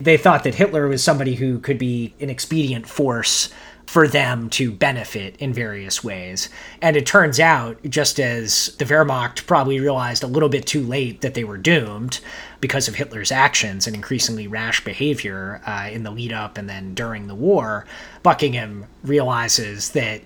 they 0.00 0.16
thought 0.16 0.44
that 0.44 0.56
Hitler 0.56 0.88
was 0.88 1.02
somebody 1.02 1.36
who 1.36 1.58
could 1.60 1.78
be 1.78 2.14
an 2.20 2.28
expedient 2.28 2.88
force 2.88 3.48
for 3.86 4.08
them 4.08 4.48
to 4.50 4.72
benefit 4.72 5.36
in 5.36 5.52
various 5.52 6.02
ways. 6.02 6.48
And 6.82 6.96
it 6.96 7.06
turns 7.06 7.38
out, 7.38 7.78
just 7.88 8.18
as 8.18 8.74
the 8.78 8.84
Wehrmacht 8.84 9.46
probably 9.46 9.78
realized 9.78 10.24
a 10.24 10.26
little 10.26 10.48
bit 10.48 10.66
too 10.66 10.82
late 10.82 11.20
that 11.20 11.34
they 11.34 11.44
were 11.44 11.58
doomed 11.58 12.20
because 12.60 12.88
of 12.88 12.94
Hitler's 12.94 13.30
actions 13.30 13.86
and 13.86 13.94
increasingly 13.94 14.46
rash 14.46 14.82
behavior 14.84 15.60
uh, 15.66 15.88
in 15.92 16.02
the 16.02 16.10
lead 16.10 16.32
up 16.32 16.58
and 16.58 16.68
then 16.68 16.94
during 16.94 17.26
the 17.26 17.34
war, 17.34 17.86
Buckingham 18.22 18.86
realizes 19.04 19.90
that 19.90 20.22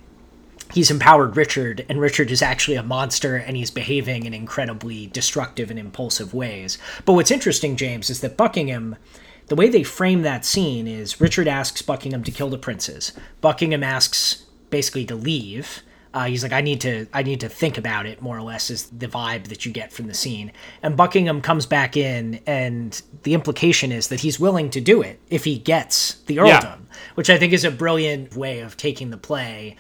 he's 0.73 0.91
empowered 0.91 1.37
Richard, 1.37 1.85
and 1.89 2.01
Richard 2.01 2.31
is 2.31 2.43
actually 2.43 2.77
a 2.77 2.83
monster 2.83 3.37
and 3.37 3.57
he's 3.57 3.71
behaving 3.71 4.27
in 4.27 4.35
incredibly 4.35 5.07
destructive 5.07 5.71
and 5.71 5.79
impulsive 5.79 6.35
ways. 6.35 6.79
But 7.05 7.15
what's 7.15 7.31
interesting, 7.31 7.77
James, 7.77 8.11
is 8.11 8.21
that 8.21 8.37
Buckingham 8.37 8.97
the 9.49 9.57
way 9.57 9.69
they 9.69 9.83
frame 9.83 10.23
that 10.23 10.45
scene 10.45 10.87
is 10.87 11.21
Richard 11.21 11.49
asks 11.49 11.83
Buckingham 11.83 12.23
to 12.25 12.31
kill 12.31 12.51
the 12.51 12.59
princes. 12.59 13.13
Buckingham 13.41 13.83
asks 13.83 14.45
basically 14.71 15.07
to 15.07 15.15
leave. 15.15 15.83
Uh, 16.13 16.25
he's 16.25 16.43
like, 16.43 16.53
I 16.53 16.61
need 16.61 16.81
to, 16.83 17.07
I 17.13 17.23
need 17.23 17.41
to 17.41 17.49
think 17.49 17.79
about 17.79 18.07
it. 18.07 18.21
More 18.21 18.37
or 18.37 18.43
less 18.43 18.71
is 18.71 18.87
the 18.87 19.09
vibe 19.09 19.49
that 19.49 19.65
you 19.65 19.73
get 19.73 19.93
from 19.93 20.07
the 20.07 20.15
scene. 20.15 20.53
And 20.83 20.97
Buckingham 20.97 21.41
comes 21.41 21.65
back 21.67 21.97
in, 21.97 22.41
and 22.47 23.01
the 23.23 23.35
implication 23.35 23.93
is 23.93 24.09
that 24.09 24.21
he's 24.21 24.41
willing 24.41 24.71
to 24.71 24.81
do 24.81 25.03
it 25.03 25.21
if 25.29 25.45
he 25.45 25.59
gets 25.59 26.15
the 26.23 26.39
earldom, 26.39 26.47
yeah. 26.63 26.97
which 27.15 27.31
I 27.31 27.39
think 27.39 27.53
is 27.53 27.65
a 27.65 27.71
brilliant 27.71 28.37
way 28.37 28.61
of 28.61 28.77
taking 28.77 29.11
the 29.11 29.19
play 29.19 29.77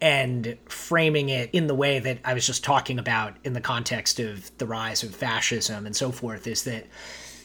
and 0.00 0.56
framing 0.66 1.28
it 1.28 1.50
in 1.52 1.66
the 1.66 1.74
way 1.74 1.98
that 1.98 2.18
I 2.24 2.34
was 2.34 2.46
just 2.46 2.64
talking 2.64 2.98
about 2.98 3.36
in 3.44 3.52
the 3.52 3.60
context 3.60 4.18
of 4.18 4.56
the 4.58 4.66
rise 4.66 5.02
of 5.02 5.14
fascism 5.14 5.86
and 5.86 5.94
so 5.94 6.10
forth. 6.10 6.46
Is 6.46 6.64
that 6.64 6.86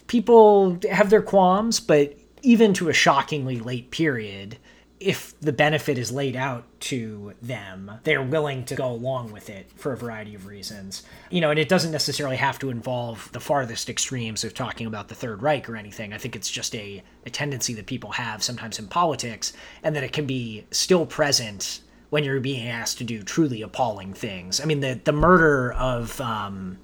people 0.08 0.80
have 0.90 1.10
their 1.10 1.22
qualms, 1.22 1.80
but 1.80 2.18
even 2.42 2.74
to 2.76 2.90
a 2.90 2.94
shockingly 2.94 3.60
late 3.60 3.92
period, 3.92 4.58
if 5.00 5.38
the 5.42 5.52
benefit 5.52 5.98
is 5.98 6.12
laid 6.12 6.36
out 6.36 6.64
to 6.80 7.34
them, 7.42 7.92
they're 8.04 8.24
willing 8.24 8.64
to 8.66 8.76
go 8.76 8.90
along 8.90 9.32
with 9.32 9.50
it 9.50 9.70
for 9.76 9.92
a 9.92 9.98
variety 9.98 10.36
of 10.36 10.46
reasons. 10.46 11.04
You 11.30 11.42
know, 11.42 11.50
and 11.50 11.60
it 11.60 11.68
doesn't 11.68 11.92
necessarily 11.92 12.38
have 12.38 12.58
to 12.60 12.70
involve 12.70 13.30
the 13.34 13.40
farthest 13.42 13.90
extremes 13.90 14.44
of 14.44 14.54
talking 14.54 14.88
about 14.88 15.10
the 15.10 15.16
Third 15.16 15.42
Reich 15.42 15.68
or 15.70 15.76
anything. 15.76 16.14
I 16.14 16.18
think 16.18 16.36
it's 16.36 16.50
just 16.50 16.74
a, 16.76 17.04
a 17.26 17.30
tendency 17.30 17.74
that 17.74 17.88
people 17.88 18.12
have 18.12 18.42
sometimes 18.42 18.80
in 18.80 18.88
politics, 18.88 19.52
and 19.84 19.96
that 19.96 20.04
it 20.04 20.14
can 20.14 20.26
be 20.26 20.66
still 20.72 21.06
present 21.06 21.82
when 22.10 22.24
you're 22.24 22.40
being 22.40 22.68
asked 22.68 22.98
to 23.00 23.04
do 23.04 23.24
truly 23.24 23.62
appalling 23.62 24.14
things. 24.14 24.62
I 24.62 24.66
mean, 24.66 24.80
the, 24.80 25.00
the 25.04 25.14
murder 25.14 25.74
of. 25.74 26.20
Um, 26.22 26.80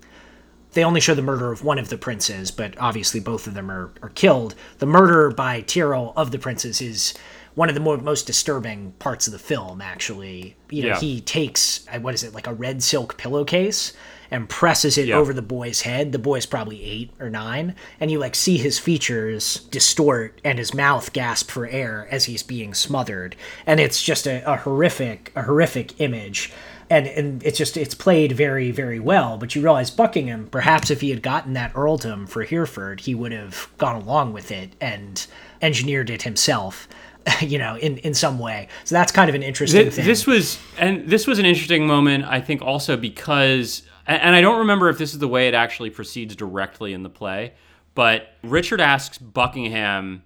they 0.73 0.85
only 0.85 1.01
show 1.01 1.13
the 1.13 1.21
murder 1.21 1.51
of 1.51 1.65
one 1.65 1.77
of 1.79 1.89
the 1.89 1.97
princes, 1.97 2.49
but 2.49 2.75
obviously 2.77 3.19
both 3.19 3.45
of 3.45 3.53
them 3.53 3.69
are, 3.69 3.91
are 4.01 4.09
killed. 4.09 4.55
The 4.77 4.85
murder 4.85 5.29
by 5.29 5.61
Tyrrell 5.61 6.13
of 6.15 6.31
the 6.31 6.39
princes 6.39 6.81
is 6.81 7.13
one 7.55 7.67
of 7.67 7.75
the 7.75 7.81
more, 7.81 7.97
most 7.97 8.25
disturbing 8.25 8.93
parts 8.93 9.27
of 9.27 9.33
the 9.33 9.39
film, 9.39 9.81
actually. 9.81 10.55
You 10.69 10.83
know, 10.83 10.87
yeah. 10.89 10.99
he 10.99 11.19
takes, 11.19 11.85
uh, 11.91 11.99
what 11.99 12.13
is 12.13 12.23
it, 12.23 12.33
like 12.33 12.47
a 12.47 12.53
red 12.53 12.81
silk 12.81 13.17
pillowcase 13.17 13.91
and 14.31 14.47
presses 14.47 14.97
it 14.97 15.09
yeah. 15.09 15.17
over 15.17 15.33
the 15.33 15.41
boy's 15.41 15.81
head. 15.81 16.13
The 16.13 16.19
boy's 16.19 16.45
probably 16.45 16.81
eight 16.83 17.11
or 17.19 17.29
nine. 17.29 17.75
And 17.99 18.09
you 18.09 18.17
like 18.17 18.33
see 18.33 18.57
his 18.57 18.79
features 18.79 19.59
distort 19.69 20.39
and 20.43 20.57
his 20.57 20.73
mouth 20.73 21.11
gasp 21.13 21.51
for 21.51 21.67
air 21.67 22.07
as 22.09 22.25
he's 22.25 22.41
being 22.41 22.73
smothered. 22.73 23.35
And 23.67 23.79
it's 23.79 24.01
just 24.01 24.25
a, 24.25 24.41
a 24.49 24.57
horrific, 24.57 25.31
a 25.35 25.43
horrific 25.43 25.99
image 25.99 26.51
and 26.91 27.07
and 27.07 27.41
it's 27.43 27.57
just 27.57 27.77
it's 27.77 27.95
played 27.95 28.33
very 28.33 28.69
very 28.69 28.99
well. 28.99 29.37
But 29.37 29.55
you 29.55 29.61
realize 29.61 29.89
Buckingham, 29.89 30.47
perhaps 30.47 30.91
if 30.91 31.01
he 31.01 31.09
had 31.09 31.23
gotten 31.23 31.53
that 31.53 31.71
earldom 31.73 32.27
for 32.27 32.43
Hereford, 32.43 32.99
he 32.99 33.15
would 33.15 33.31
have 33.31 33.69
gone 33.77 33.95
along 33.95 34.33
with 34.33 34.51
it 34.51 34.75
and 34.81 35.25
engineered 35.61 36.09
it 36.09 36.23
himself. 36.23 36.87
You 37.39 37.59
know, 37.59 37.77
in 37.77 37.99
in 37.99 38.15
some 38.15 38.39
way. 38.39 38.67
So 38.83 38.95
that's 38.95 39.11
kind 39.11 39.29
of 39.29 39.35
an 39.35 39.43
interesting 39.43 39.85
this, 39.85 39.95
thing. 39.95 40.05
This 40.05 40.25
was 40.25 40.59
and 40.79 41.07
this 41.07 41.27
was 41.27 41.37
an 41.37 41.45
interesting 41.45 41.85
moment, 41.85 42.25
I 42.25 42.41
think, 42.41 42.63
also 42.63 42.97
because 42.97 43.83
and 44.07 44.35
I 44.35 44.41
don't 44.41 44.59
remember 44.59 44.89
if 44.89 44.97
this 44.97 45.13
is 45.13 45.19
the 45.19 45.27
way 45.27 45.47
it 45.47 45.53
actually 45.53 45.89
proceeds 45.89 46.35
directly 46.35 46.93
in 46.93 47.03
the 47.03 47.09
play, 47.09 47.53
but 47.93 48.29
Richard 48.43 48.81
asks 48.81 49.17
Buckingham 49.17 50.23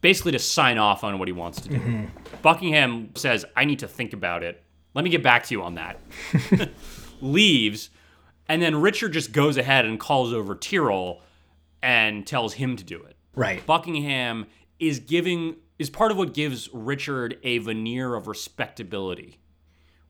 basically 0.00 0.32
to 0.32 0.38
sign 0.38 0.76
off 0.78 1.02
on 1.02 1.18
what 1.18 1.28
he 1.28 1.32
wants 1.32 1.60
to 1.62 1.68
do. 1.68 1.76
Mm-hmm. 1.76 2.04
Buckingham 2.42 3.10
says, 3.16 3.44
I 3.56 3.64
need 3.64 3.78
to 3.78 3.88
think 3.88 4.12
about 4.12 4.42
it. 4.42 4.62
Let 4.92 5.02
me 5.02 5.10
get 5.10 5.22
back 5.22 5.44
to 5.46 5.54
you 5.54 5.62
on 5.62 5.76
that. 5.76 5.98
Leaves, 7.20 7.90
and 8.48 8.60
then 8.60 8.76
Richard 8.80 9.12
just 9.12 9.32
goes 9.32 9.56
ahead 9.56 9.84
and 9.84 9.98
calls 9.98 10.32
over 10.32 10.54
Tyrrell 10.54 11.22
and 11.82 12.26
tells 12.26 12.54
him 12.54 12.76
to 12.76 12.84
do 12.84 13.02
it. 13.02 13.16
Right. 13.34 13.64
Buckingham 13.66 14.46
is 14.78 15.00
giving 15.00 15.56
is 15.78 15.90
part 15.90 16.12
of 16.12 16.16
what 16.16 16.34
gives 16.34 16.68
Richard 16.72 17.38
a 17.42 17.58
veneer 17.58 18.14
of 18.14 18.28
respectability. 18.28 19.38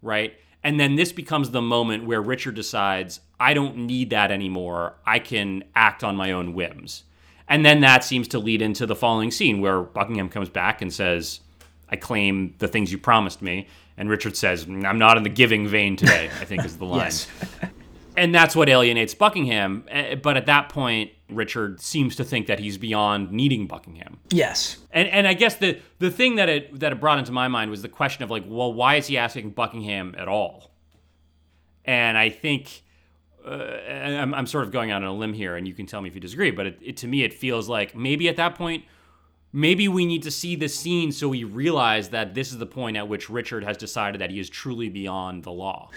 Right? 0.02 0.34
And 0.64 0.80
then 0.80 0.96
this 0.96 1.12
becomes 1.12 1.50
the 1.50 1.60
moment 1.60 2.06
where 2.06 2.22
Richard 2.22 2.54
decides, 2.54 3.20
I 3.38 3.52
don't 3.52 3.76
need 3.76 4.10
that 4.10 4.30
anymore. 4.30 4.94
I 5.06 5.18
can 5.18 5.62
act 5.76 6.02
on 6.02 6.16
my 6.16 6.32
own 6.32 6.54
whims. 6.54 7.04
And 7.46 7.66
then 7.66 7.82
that 7.82 8.02
seems 8.02 8.26
to 8.28 8.38
lead 8.38 8.62
into 8.62 8.86
the 8.86 8.96
following 8.96 9.30
scene 9.30 9.60
where 9.60 9.82
Buckingham 9.82 10.30
comes 10.30 10.48
back 10.48 10.80
and 10.80 10.90
says, 10.90 11.40
I 11.90 11.96
claim 11.96 12.54
the 12.58 12.68
things 12.68 12.90
you 12.90 12.96
promised 12.96 13.42
me. 13.42 13.68
And 13.98 14.08
Richard 14.08 14.36
says, 14.36 14.66
I'm 14.66 14.98
not 14.98 15.18
in 15.18 15.22
the 15.22 15.28
giving 15.28 15.68
vein 15.68 15.96
today, 15.96 16.30
I 16.40 16.46
think 16.46 16.64
is 16.64 16.78
the 16.78 16.84
line. 16.86 17.00
yes. 17.00 17.28
And 18.16 18.34
that's 18.34 18.54
what 18.54 18.68
alienates 18.68 19.14
Buckingham. 19.14 19.84
Eh, 19.88 20.14
but 20.14 20.36
at 20.36 20.46
that 20.46 20.68
point, 20.68 21.10
Richard 21.28 21.80
seems 21.80 22.16
to 22.16 22.24
think 22.24 22.46
that 22.46 22.58
he's 22.58 22.78
beyond 22.78 23.32
needing 23.32 23.66
Buckingham. 23.66 24.18
Yes. 24.30 24.78
And 24.92 25.08
and 25.08 25.26
I 25.26 25.34
guess 25.34 25.56
the 25.56 25.80
the 25.98 26.10
thing 26.10 26.36
that 26.36 26.48
it 26.48 26.80
that 26.80 26.92
it 26.92 27.00
brought 27.00 27.18
into 27.18 27.32
my 27.32 27.48
mind 27.48 27.70
was 27.70 27.82
the 27.82 27.88
question 27.88 28.22
of 28.22 28.30
like, 28.30 28.44
well, 28.46 28.72
why 28.72 28.96
is 28.96 29.06
he 29.06 29.18
asking 29.18 29.50
Buckingham 29.50 30.14
at 30.18 30.28
all? 30.28 30.70
And 31.84 32.16
I 32.16 32.30
think 32.30 32.82
uh, 33.46 33.50
I'm, 33.50 34.34
I'm 34.34 34.46
sort 34.46 34.64
of 34.64 34.72
going 34.72 34.90
out 34.90 35.02
on 35.02 35.08
a 35.08 35.14
limb 35.14 35.34
here, 35.34 35.54
and 35.56 35.68
you 35.68 35.74
can 35.74 35.86
tell 35.86 36.00
me 36.00 36.08
if 36.08 36.14
you 36.14 36.20
disagree. 36.20 36.50
But 36.50 36.66
it, 36.66 36.78
it, 36.80 36.96
to 36.98 37.06
me, 37.06 37.24
it 37.24 37.34
feels 37.34 37.68
like 37.68 37.94
maybe 37.94 38.28
at 38.28 38.36
that 38.36 38.54
point 38.54 38.84
maybe 39.54 39.86
we 39.86 40.04
need 40.04 40.24
to 40.24 40.30
see 40.32 40.56
this 40.56 40.74
scene 40.74 41.12
so 41.12 41.28
we 41.28 41.44
realize 41.44 42.08
that 42.08 42.34
this 42.34 42.50
is 42.50 42.58
the 42.58 42.66
point 42.66 42.96
at 42.96 43.06
which 43.08 43.30
Richard 43.30 43.62
has 43.62 43.76
decided 43.76 44.20
that 44.20 44.30
he 44.30 44.40
is 44.40 44.50
truly 44.50 44.88
beyond 44.88 45.44
the 45.44 45.52
law. 45.52 45.88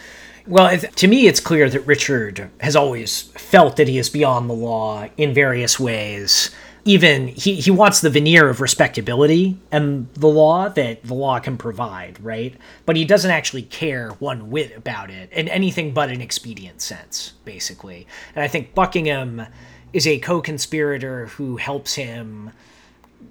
Well, 0.46 0.78
to 0.78 1.08
me, 1.08 1.28
it's 1.28 1.40
clear 1.40 1.68
that 1.70 1.82
Richard 1.82 2.52
has 2.62 2.76
always 2.76 3.24
felt 3.24 3.76
that 3.78 3.88
he 3.88 3.98
is 3.98 4.10
beyond 4.10 4.48
the 4.50 4.54
law 4.54 5.10
in 5.18 5.34
various 5.34 5.80
ways. 5.80 6.52
Even 6.86 7.28
he, 7.28 7.56
he 7.56 7.72
wants 7.72 8.00
the 8.00 8.12
veneer 8.12 8.48
of 8.48 8.62
respectability 8.62 9.60
and 9.72 10.08
the 10.14 10.28
law 10.28 10.70
that 10.70 11.04
the 11.04 11.16
law 11.16 11.40
can 11.40 11.58
provide, 11.58 12.24
right? 12.24 12.56
But 12.86 12.96
he 12.96 13.04
doesn't 13.04 13.32
actually 13.32 13.64
care 13.64 14.12
one 14.20 14.52
whit 14.52 14.78
about 14.78 15.10
it 15.10 15.32
in 15.34 15.50
anything 15.50 15.94
but 15.94 16.10
an 16.12 16.22
expedient 16.22 16.82
sense, 16.82 17.34
basically. 17.44 18.08
And 18.36 18.44
I 18.44 18.48
think 18.48 18.76
Buckingham 18.76 19.48
is 19.92 20.06
a 20.06 20.20
co 20.20 20.42
conspirator 20.42 21.26
who 21.26 21.58
helps 21.58 21.96
him 21.96 22.52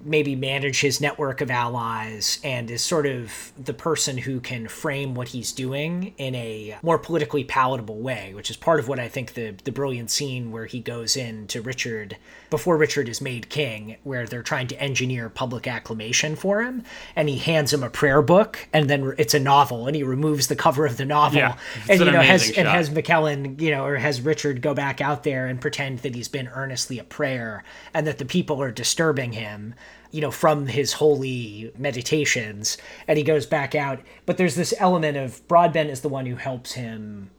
maybe 0.03 0.35
manage 0.35 0.81
his 0.81 1.01
network 1.01 1.41
of 1.41 1.51
allies 1.51 2.39
and 2.43 2.71
is 2.71 2.81
sort 2.81 3.05
of 3.05 3.51
the 3.61 3.73
person 3.73 4.17
who 4.17 4.39
can 4.39 4.67
frame 4.67 5.13
what 5.13 5.29
he's 5.29 5.51
doing 5.51 6.13
in 6.17 6.33
a 6.35 6.75
more 6.81 6.97
politically 6.97 7.43
palatable 7.43 7.99
way, 7.99 8.33
which 8.33 8.49
is 8.49 8.55
part 8.55 8.79
of 8.79 8.87
what 8.87 8.99
I 8.99 9.07
think 9.07 9.33
the 9.33 9.55
the 9.63 9.71
brilliant 9.71 10.09
scene 10.09 10.51
where 10.51 10.65
he 10.65 10.79
goes 10.79 11.17
in 11.17 11.47
to 11.47 11.61
Richard 11.61 12.17
before 12.49 12.77
Richard 12.77 13.09
is 13.09 13.19
made 13.19 13.49
king, 13.49 13.97
where 14.03 14.25
they're 14.25 14.43
trying 14.43 14.67
to 14.67 14.81
engineer 14.81 15.29
public 15.29 15.67
acclamation 15.67 16.35
for 16.35 16.61
him, 16.61 16.83
and 17.15 17.27
he 17.27 17.37
hands 17.37 17.73
him 17.73 17.83
a 17.83 17.89
prayer 17.89 18.21
book, 18.21 18.67
and 18.71 18.89
then 18.89 19.13
it's 19.17 19.33
a 19.33 19.39
novel, 19.39 19.87
and 19.87 19.95
he 19.95 20.03
removes 20.03 20.47
the 20.47 20.55
cover 20.55 20.85
of 20.85 20.97
the 20.97 21.05
novel, 21.05 21.39
yeah, 21.39 21.57
and 21.89 21.99
you 21.99 22.11
know 22.11 22.21
has 22.21 22.45
shot. 22.45 22.57
and 22.57 22.67
has 22.67 22.89
McKellen, 22.89 23.59
you 23.59 23.71
know, 23.71 23.85
or 23.85 23.97
has 23.97 24.21
Richard 24.21 24.61
go 24.61 24.73
back 24.73 25.01
out 25.01 25.23
there 25.23 25.47
and 25.47 25.59
pretend 25.59 25.99
that 25.99 26.15
he's 26.15 26.29
been 26.29 26.47
earnestly 26.47 26.99
a 26.99 27.03
prayer, 27.03 27.63
and 27.93 28.07
that 28.07 28.17
the 28.17 28.25
people 28.25 28.61
are 28.61 28.71
disturbing 28.71 29.33
him 29.33 29.75
you 30.11 30.21
know, 30.21 30.31
from 30.31 30.67
his 30.67 30.93
holy 30.93 31.71
meditations, 31.77 32.77
and 33.07 33.17
he 33.17 33.23
goes 33.23 33.45
back 33.45 33.75
out. 33.75 33.99
But 34.25 34.37
there's 34.37 34.55
this 34.55 34.73
element 34.79 35.17
of 35.17 35.45
Broadbent 35.47 35.89
is 35.89 36.01
the 36.01 36.09
one 36.09 36.25
who 36.25 36.35
helps 36.35 36.73
him 36.73 37.29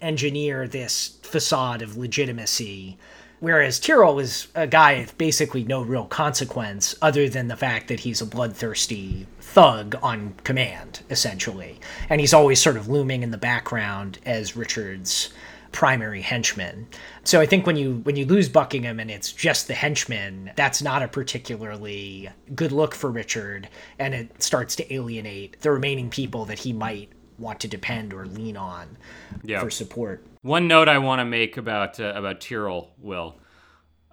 engineer 0.00 0.66
this 0.66 1.18
facade 1.22 1.82
of 1.82 1.96
legitimacy 1.96 2.98
Whereas 3.42 3.80
Tyrrell 3.80 4.20
is 4.20 4.46
a 4.54 4.68
guy 4.68 4.92
of 4.92 5.18
basically 5.18 5.64
no 5.64 5.82
real 5.82 6.04
consequence 6.04 6.94
other 7.02 7.28
than 7.28 7.48
the 7.48 7.56
fact 7.56 7.88
that 7.88 7.98
he's 7.98 8.20
a 8.20 8.24
bloodthirsty 8.24 9.26
thug 9.40 9.96
on 10.00 10.34
command, 10.44 11.00
essentially. 11.10 11.80
And 12.08 12.20
he's 12.20 12.32
always 12.32 12.62
sort 12.62 12.76
of 12.76 12.86
looming 12.86 13.24
in 13.24 13.32
the 13.32 13.36
background 13.36 14.20
as 14.24 14.56
Richard's 14.56 15.30
primary 15.72 16.20
henchman. 16.20 16.86
So 17.24 17.40
I 17.40 17.46
think 17.46 17.66
when 17.66 17.76
you 17.76 17.96
when 18.04 18.16
you 18.16 18.26
lose 18.26 18.48
Buckingham 18.48 19.00
and 19.00 19.10
it's 19.10 19.32
just 19.32 19.66
the 19.68 19.74
henchman, 19.74 20.52
that's 20.56 20.82
not 20.82 21.02
a 21.02 21.08
particularly 21.08 22.28
good 22.54 22.72
look 22.72 22.94
for 22.94 23.10
Richard 23.10 23.68
and 23.98 24.14
it 24.14 24.42
starts 24.42 24.76
to 24.76 24.94
alienate 24.94 25.60
the 25.60 25.70
remaining 25.70 26.10
people 26.10 26.44
that 26.46 26.58
he 26.58 26.72
might 26.72 27.10
want 27.38 27.58
to 27.60 27.68
depend 27.68 28.12
or 28.12 28.26
lean 28.26 28.56
on 28.56 28.96
Yeah. 29.42 29.60
for 29.60 29.70
support. 29.70 30.24
One 30.42 30.68
note 30.68 30.88
I 30.88 30.98
want 30.98 31.20
to 31.20 31.24
make 31.24 31.56
about 31.56 31.98
uh, 31.98 32.12
about 32.14 32.40
Tyrrell, 32.40 32.92
Will, 32.98 33.38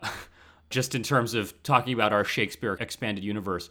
just 0.69 0.95
in 0.95 1.04
terms 1.04 1.34
of 1.34 1.62
talking 1.63 1.93
about 1.93 2.13
our 2.13 2.24
Shakespeare 2.24 2.74
expanded 2.80 3.24
universe. 3.24 3.69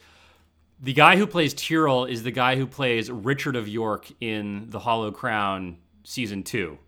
The 0.81 0.92
guy 0.92 1.16
who 1.16 1.27
plays 1.27 1.55
Tyrrell 1.55 2.05
is 2.05 2.22
the 2.22 2.31
guy 2.31 2.57
who 2.57 2.66
plays 2.66 3.11
Richard 3.11 3.57
of 3.57 3.66
York 3.66 4.07
in 4.20 4.70
The 4.70 4.79
Hollow 4.79 5.11
Crown 5.11 5.79
season 6.05 6.42
two, 6.44 6.79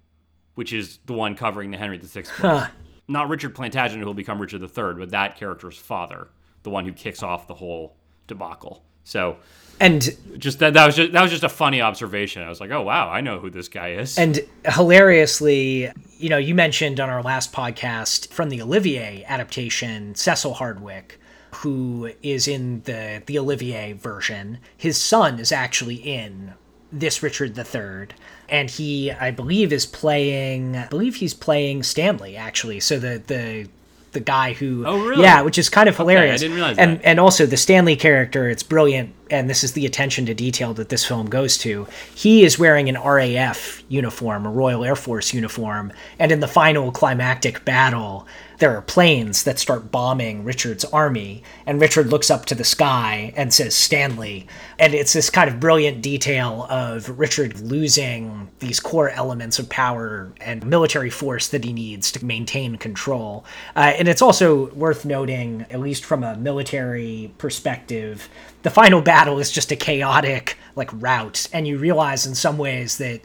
which 0.55 0.73
is 0.73 0.99
the 1.07 1.13
one 1.13 1.35
covering 1.35 1.71
the 1.71 1.79
Henry 1.79 1.99
VI. 1.99 2.23
place. 2.23 2.69
Not 3.09 3.29
Richard 3.29 3.55
Plantagenet, 3.55 3.99
who 3.99 4.07
will 4.07 4.15
become 4.15 4.41
Richard 4.41 4.63
III, 4.63 4.95
but 4.95 5.11
that 5.11 5.37
character's 5.37 5.77
father, 5.77 6.29
the 6.63 6.71
one 6.71 6.85
who 6.85 6.93
kicks 6.93 7.23
off 7.23 7.49
the 7.49 7.55
whole 7.55 7.97
debacle. 8.27 8.85
So 9.05 9.39
And 9.81 10.17
just 10.39 10.59
that, 10.61 10.75
that 10.75 10.87
was 10.87 10.95
just 10.95 11.13
that 11.13 11.23
was 11.23 11.31
just 11.31 11.43
a 11.43 11.49
funny 11.49 11.81
observation. 11.81 12.43
I 12.43 12.49
was 12.49 12.61
like, 12.61 12.71
oh 12.71 12.83
wow, 12.83 13.09
I 13.09 13.21
know 13.21 13.39
who 13.41 13.51
this 13.51 13.69
guy 13.69 13.93
is. 13.95 14.19
And 14.19 14.41
hilariously, 14.67 15.91
you 16.19 16.29
know, 16.29 16.37
you 16.39 16.55
mentioned 16.55 17.01
on 17.01 17.09
our 17.09 17.23
last 17.23 17.53
podcast 17.53 18.29
from 18.29 18.51
the 18.51 18.61
Olivier 18.63 19.25
adaptation, 19.27 20.15
Cedric 20.15 20.55
Hardwicke, 20.57 21.13
who 21.57 22.13
is 22.23 22.47
in 22.47 22.83
the 22.83 23.23
the 23.27 23.39
Olivier 23.39 23.95
version. 23.95 24.59
His 24.77 24.99
son 24.99 25.39
is 25.41 25.51
actually 25.51 25.97
in 25.97 26.55
this 26.93 27.23
Richard 27.23 27.57
III, 27.57 28.09
and 28.51 28.69
he, 28.71 29.11
I 29.13 29.31
believe, 29.31 29.73
is 29.73 29.87
playing. 29.87 30.77
I 30.77 30.87
believe 30.89 31.17
he's 31.17 31.35
playing 31.35 31.83
Stanley 31.83 32.37
actually. 32.37 32.81
So 32.81 32.99
the 32.99 33.23
the 33.27 33.69
the 34.13 34.21
guy 34.21 34.55
who 34.55 34.85
Oh, 34.87 35.07
really? 35.07 35.23
yeah 35.23 35.41
which 35.43 35.57
is 35.57 35.69
kind 35.69 35.89
of 35.89 35.97
hilarious 35.97 36.41
I 36.41 36.45
didn't 36.45 36.57
realize 36.57 36.79
and 36.79 36.99
that. 36.99 37.07
and 37.07 37.21
also 37.21 37.47
the 37.47 37.57
stanley 37.57 37.95
character 37.95 38.49
it's 38.49 38.65
brilliant 38.65 39.15
and 39.31 39.49
this 39.49 39.65
is 39.65 39.73
the 39.73 39.87
attention 39.87 40.27
to 40.27 40.35
detail 40.35 40.75
that 40.75 40.89
this 40.89 41.05
film 41.05 41.29
goes 41.29 41.59
to 41.59 41.87
he 42.15 42.45
is 42.45 42.59
wearing 42.59 42.89
an 42.89 42.97
raf 42.97 43.83
uniform 43.89 44.47
a 44.47 44.51
royal 44.51 44.85
air 44.85 44.97
force 44.97 45.33
uniform 45.33 45.93
and 46.19 46.33
in 46.33 46.41
the 46.41 46.49
final 46.49 46.93
climactic 46.93 47.65
battle 47.65 48.27
there 48.59 48.77
are 48.77 48.83
planes 48.83 49.45
that 49.45 49.59
start 49.59 49.91
bombing 49.91 50.45
richard's 50.45 50.85
army 50.87 51.43
and 51.67 51.81
richard 51.81 52.09
looks 52.09 52.31
up 52.31 52.45
to 52.45 52.55
the 52.55 52.65
sky 52.65 53.33
and 53.37 53.53
says 53.53 53.75
stanley. 53.75 54.47
And 54.79 54.95
it's 54.95 55.13
this 55.13 55.31
kind 55.31 55.51
of 55.51 55.59
brilliant 55.59 56.03
detail 56.03 56.67
of 56.71 57.19
richard 57.19 57.59
losing 57.61 58.49
these 58.61 58.79
core 58.79 59.11
elements 59.11 59.59
of 59.59 59.69
power 59.69 60.33
and 60.41 60.65
military 60.65 61.11
force 61.11 61.49
that 61.49 61.65
he 61.65 61.73
needs 61.73 62.13
to 62.13 62.25
maintain 62.25 62.77
control. 62.77 63.45
Uh, 63.75 63.93
and 63.99 64.09
it's 64.09 64.23
also 64.23 64.71
worth 64.75 65.05
noting 65.05 65.67
at 65.71 65.81
least 65.81 66.05
from 66.05 66.23
a 66.23 66.37
military 66.37 67.33
perspective 67.39 68.29
the 68.63 68.71
final 68.71 69.01
battle 69.01 69.20
is 69.29 69.51
just 69.51 69.73
a 69.73 69.77
chaotic 69.77 70.57
like 70.77 70.91
rout 70.93 71.49
and 71.53 71.67
you 71.67 71.79
realize 71.79 72.27
in 72.27 72.35
some 72.35 72.59
ways 72.59 72.99
that 72.99 73.21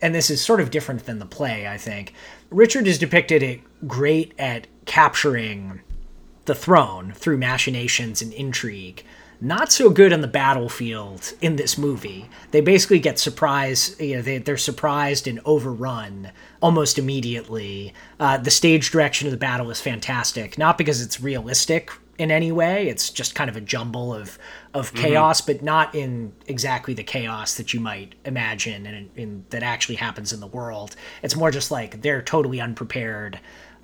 and 0.00 0.14
this 0.14 0.30
is 0.30 0.44
sort 0.44 0.60
of 0.60 0.70
different 0.70 1.06
than 1.06 1.18
the 1.18 1.26
play 1.26 1.68
i 1.68 1.76
think 1.76 2.12
richard 2.50 2.86
is 2.86 2.98
depicted 2.98 3.42
at 3.42 3.58
great 3.86 4.32
at 4.38 4.66
capturing 4.84 5.80
the 6.48 6.54
throne 6.54 7.12
through 7.14 7.36
machinations 7.36 8.20
and 8.20 8.32
intrigue. 8.32 9.04
Not 9.40 9.70
so 9.70 9.88
good 9.90 10.12
on 10.12 10.22
the 10.22 10.26
battlefield 10.26 11.32
in 11.40 11.54
this 11.54 11.78
movie. 11.78 12.28
They 12.50 12.60
basically 12.60 12.98
get 12.98 13.20
surprised, 13.20 14.00
you 14.00 14.16
know, 14.16 14.22
they, 14.22 14.38
they're 14.38 14.56
surprised 14.56 15.28
and 15.28 15.40
overrun 15.44 16.32
almost 16.60 16.98
immediately. 16.98 17.94
Uh, 18.18 18.38
the 18.38 18.50
stage 18.50 18.90
direction 18.90 19.28
of 19.28 19.30
the 19.30 19.36
battle 19.36 19.70
is 19.70 19.80
fantastic, 19.80 20.58
not 20.58 20.76
because 20.76 21.00
it's 21.00 21.20
realistic 21.20 21.92
in 22.18 22.32
any 22.32 22.52
way. 22.52 22.88
It's 22.88 23.10
just 23.10 23.34
kind 23.34 23.48
of 23.48 23.56
a 23.56 23.60
jumble 23.60 24.12
of 24.12 24.38
of 24.74 24.92
chaos, 24.92 25.40
but 25.40 25.62
not 25.62 25.94
in 25.94 26.32
exactly 26.46 26.92
the 26.92 27.04
chaos 27.04 27.56
that 27.56 27.72
you 27.72 27.80
might 27.80 28.16
imagine 28.24 29.08
and 29.16 29.44
that 29.50 29.62
actually 29.62 29.94
happens 29.94 30.32
in 30.32 30.40
the 30.40 30.46
world. 30.46 30.96
It's 31.22 31.36
more 31.36 31.50
just 31.50 31.70
like 31.70 32.02
they're 32.02 32.22
totally 32.22 32.60
unprepared 32.60 33.40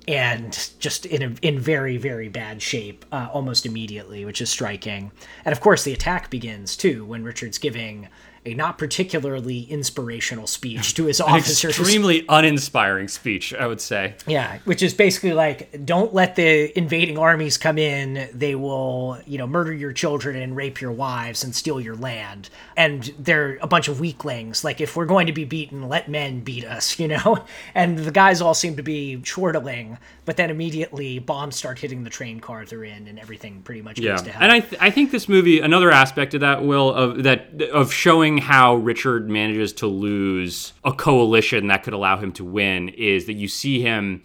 and 0.07 0.69
just 0.77 1.07
in 1.07 1.23
a, 1.23 1.33
in 1.41 1.57
very 1.57 1.97
very 1.97 2.29
bad 2.29 2.61
shape 2.61 3.05
uh, 3.11 3.27
almost 3.33 3.65
immediately, 3.65 4.25
which 4.25 4.41
is 4.41 4.49
striking. 4.49 5.11
And 5.45 5.53
of 5.53 5.61
course, 5.61 5.83
the 5.83 5.93
attack 5.93 6.29
begins 6.29 6.77
too 6.77 7.05
when 7.05 7.23
Richard's 7.23 7.57
giving 7.57 8.09
a 8.45 8.53
not 8.53 8.77
particularly 8.77 9.61
inspirational 9.63 10.47
speech 10.47 10.93
to 10.95 11.05
his 11.05 11.19
officers. 11.21 11.77
Extremely 11.79 12.25
uninspiring 12.29 13.07
speech, 13.07 13.53
I 13.53 13.67
would 13.67 13.81
say. 13.81 14.15
Yeah, 14.27 14.59
which 14.65 14.83
is 14.83 14.93
basically 14.93 15.33
like, 15.33 15.85
don't 15.85 16.13
let 16.13 16.35
the 16.35 16.77
invading 16.77 17.17
armies 17.17 17.57
come 17.57 17.77
in. 17.77 18.29
They 18.33 18.55
will, 18.55 19.17
you 19.25 19.37
know, 19.37 19.47
murder 19.47 19.73
your 19.73 19.93
children 19.93 20.35
and 20.35 20.55
rape 20.55 20.79
your 20.81 20.91
wives 20.91 21.43
and 21.43 21.55
steal 21.55 21.79
your 21.81 21.95
land. 21.95 22.49
And 22.77 23.03
they're 23.19 23.57
a 23.61 23.67
bunch 23.67 23.87
of 23.87 23.99
weaklings. 23.99 24.63
Like, 24.63 24.79
if 24.81 24.95
we're 24.95 25.05
going 25.05 25.27
to 25.27 25.33
be 25.33 25.45
beaten, 25.45 25.87
let 25.89 26.09
men 26.09 26.41
beat 26.41 26.65
us, 26.65 26.99
you 26.99 27.07
know? 27.07 27.43
And 27.73 27.97
the 27.97 28.11
guys 28.11 28.41
all 28.41 28.53
seem 28.53 28.77
to 28.77 28.83
be 28.83 29.17
chortling, 29.21 29.97
but 30.23 30.37
then 30.37 30.49
immediately 30.49 31.19
bombs 31.19 31.55
start 31.55 31.79
hitting 31.79 32.03
the 32.03 32.09
train 32.09 32.39
cars 32.39 32.69
they're 32.69 32.83
in, 32.83 33.07
and 33.07 33.19
everything 33.19 33.61
pretty 33.63 33.81
much 33.81 33.99
Yeah, 33.99 34.11
goes 34.11 34.21
to 34.23 34.31
hell. 34.31 34.43
and 34.43 34.51
I 34.51 34.59
th- 34.61 34.81
I 34.81 34.89
think 34.91 35.11
this 35.11 35.27
movie 35.27 35.59
another 35.59 35.91
aspect 35.91 36.33
of 36.33 36.41
that 36.41 36.63
will 36.63 36.93
of 36.93 37.23
that 37.23 37.61
of 37.73 37.91
showing 37.91 38.34
how 38.37 38.75
Richard 38.75 39.29
manages 39.29 39.73
to 39.73 39.87
lose 39.87 40.73
a 40.83 40.91
coalition 40.91 41.67
that 41.67 41.83
could 41.83 41.93
allow 41.93 42.17
him 42.17 42.31
to 42.33 42.43
win 42.45 42.89
is 42.89 43.25
that 43.25 43.33
you 43.33 43.47
see 43.47 43.81
him 43.81 44.23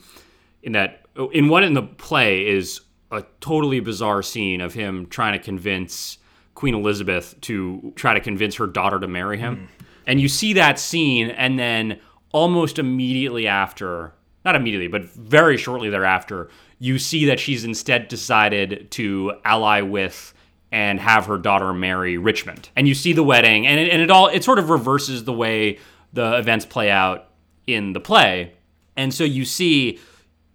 in 0.63 0.73
that 0.73 1.07
in 1.33 1.49
one 1.49 1.65
in 1.65 1.75
the 1.75 1.83
play 1.83 2.47
is 2.47 2.81
a 3.11 3.25
totally 3.41 3.81
bizarre 3.81 4.23
scene 4.23 4.61
of 4.61 4.75
him 4.75 5.07
trying 5.07 5.33
to 5.33 5.45
convince 5.45 6.19
Queen 6.55 6.75
Elizabeth 6.75 7.35
to 7.43 7.93
try 7.97 8.15
to 8.15 8.21
convince 8.21 8.57
her 8.57 8.67
daughter 8.67 9.01
to 9.01 9.09
marry 9.09 9.39
him. 9.39 9.57
Mm. 9.57 9.85
And 10.07 10.21
you 10.21 10.29
see 10.29 10.53
that 10.55 10.79
scene 10.79 11.31
and 11.31 11.59
then 11.59 12.01
almost 12.33 12.79
immediately 12.79 13.47
after 13.47 14.13
not 14.45 14.57
immediately, 14.57 14.89
but 14.89 15.05
very 15.05 15.57
shortly 15.57 15.91
thereafter, 15.91 16.49
you 16.79 16.99
see 16.99 17.27
that 17.27 17.39
she's 17.39 17.65
instead 17.65 18.09
decided 18.09 18.91
to 18.93 19.35
ally 19.45 19.83
with 19.83 20.33
and 20.73 21.01
have 21.01 21.27
her 21.27 21.37
daughter 21.37 21.73
marry 21.73 22.17
Richmond. 22.17 22.71
And 22.77 22.87
you 22.87 22.95
see 22.95 23.13
the 23.13 23.23
wedding, 23.23 23.67
and 23.67 23.81
it, 23.81 23.91
and 23.91 24.01
it 24.03 24.11
all 24.11 24.29
it 24.29 24.45
sort 24.45 24.59
of 24.59 24.71
reverses 24.71 25.25
the 25.25 25.33
way 25.33 25.79
the 26.13 26.37
events 26.39 26.65
play 26.65 26.91
out 26.91 27.29
in 27.67 27.93
the 27.93 28.01
play. 28.01 28.55
And 28.97 29.13
so 29.15 29.25
you 29.25 29.45
see 29.45 29.99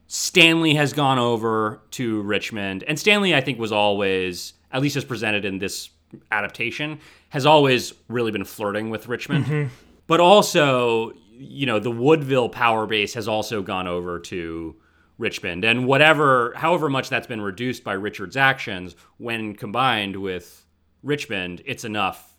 Stanley 0.08 0.76
has 0.76 0.94
gone 0.94 1.20
over 1.20 1.82
to 1.92 2.22
Richmond, 2.22 2.84
and 2.88 3.00
Stanley, 3.00 3.34
I 3.36 3.42
think, 3.42 3.60
was 3.60 3.72
always, 3.72 4.54
at 4.72 4.82
least 4.82 4.96
as 4.96 5.06
presented 5.06 5.46
in 5.46 5.58
this 5.58 5.90
adaptation, 6.32 7.00
has 7.30 7.46
always 7.46 7.94
really 8.08 8.32
been 8.32 8.46
flirting 8.46 8.90
with 8.90 9.08
Richmond. 9.08 9.46
Mm-hmm. 9.46 9.68
But 10.08 10.20
also, 10.20 11.14
you 11.32 11.66
know, 11.66 11.80
the 11.80 11.92
Woodville 11.92 12.50
power 12.50 12.86
base 12.86 13.16
has 13.16 13.28
also 13.28 13.62
gone 13.62 13.88
over 13.88 14.20
to 14.20 14.76
Richmond, 15.18 15.64
and 15.64 15.86
whatever, 15.88 16.54
however 16.56 16.90
much 16.90 17.10
that's 17.10 17.28
been 17.28 17.42
reduced 17.42 17.84
by 17.84 17.94
Richard's 17.94 18.36
actions, 18.38 18.96
when 19.18 19.56
combined 19.56 20.16
with 20.18 20.66
Richmond, 21.04 21.62
it's 21.66 21.86
enough 21.86 22.36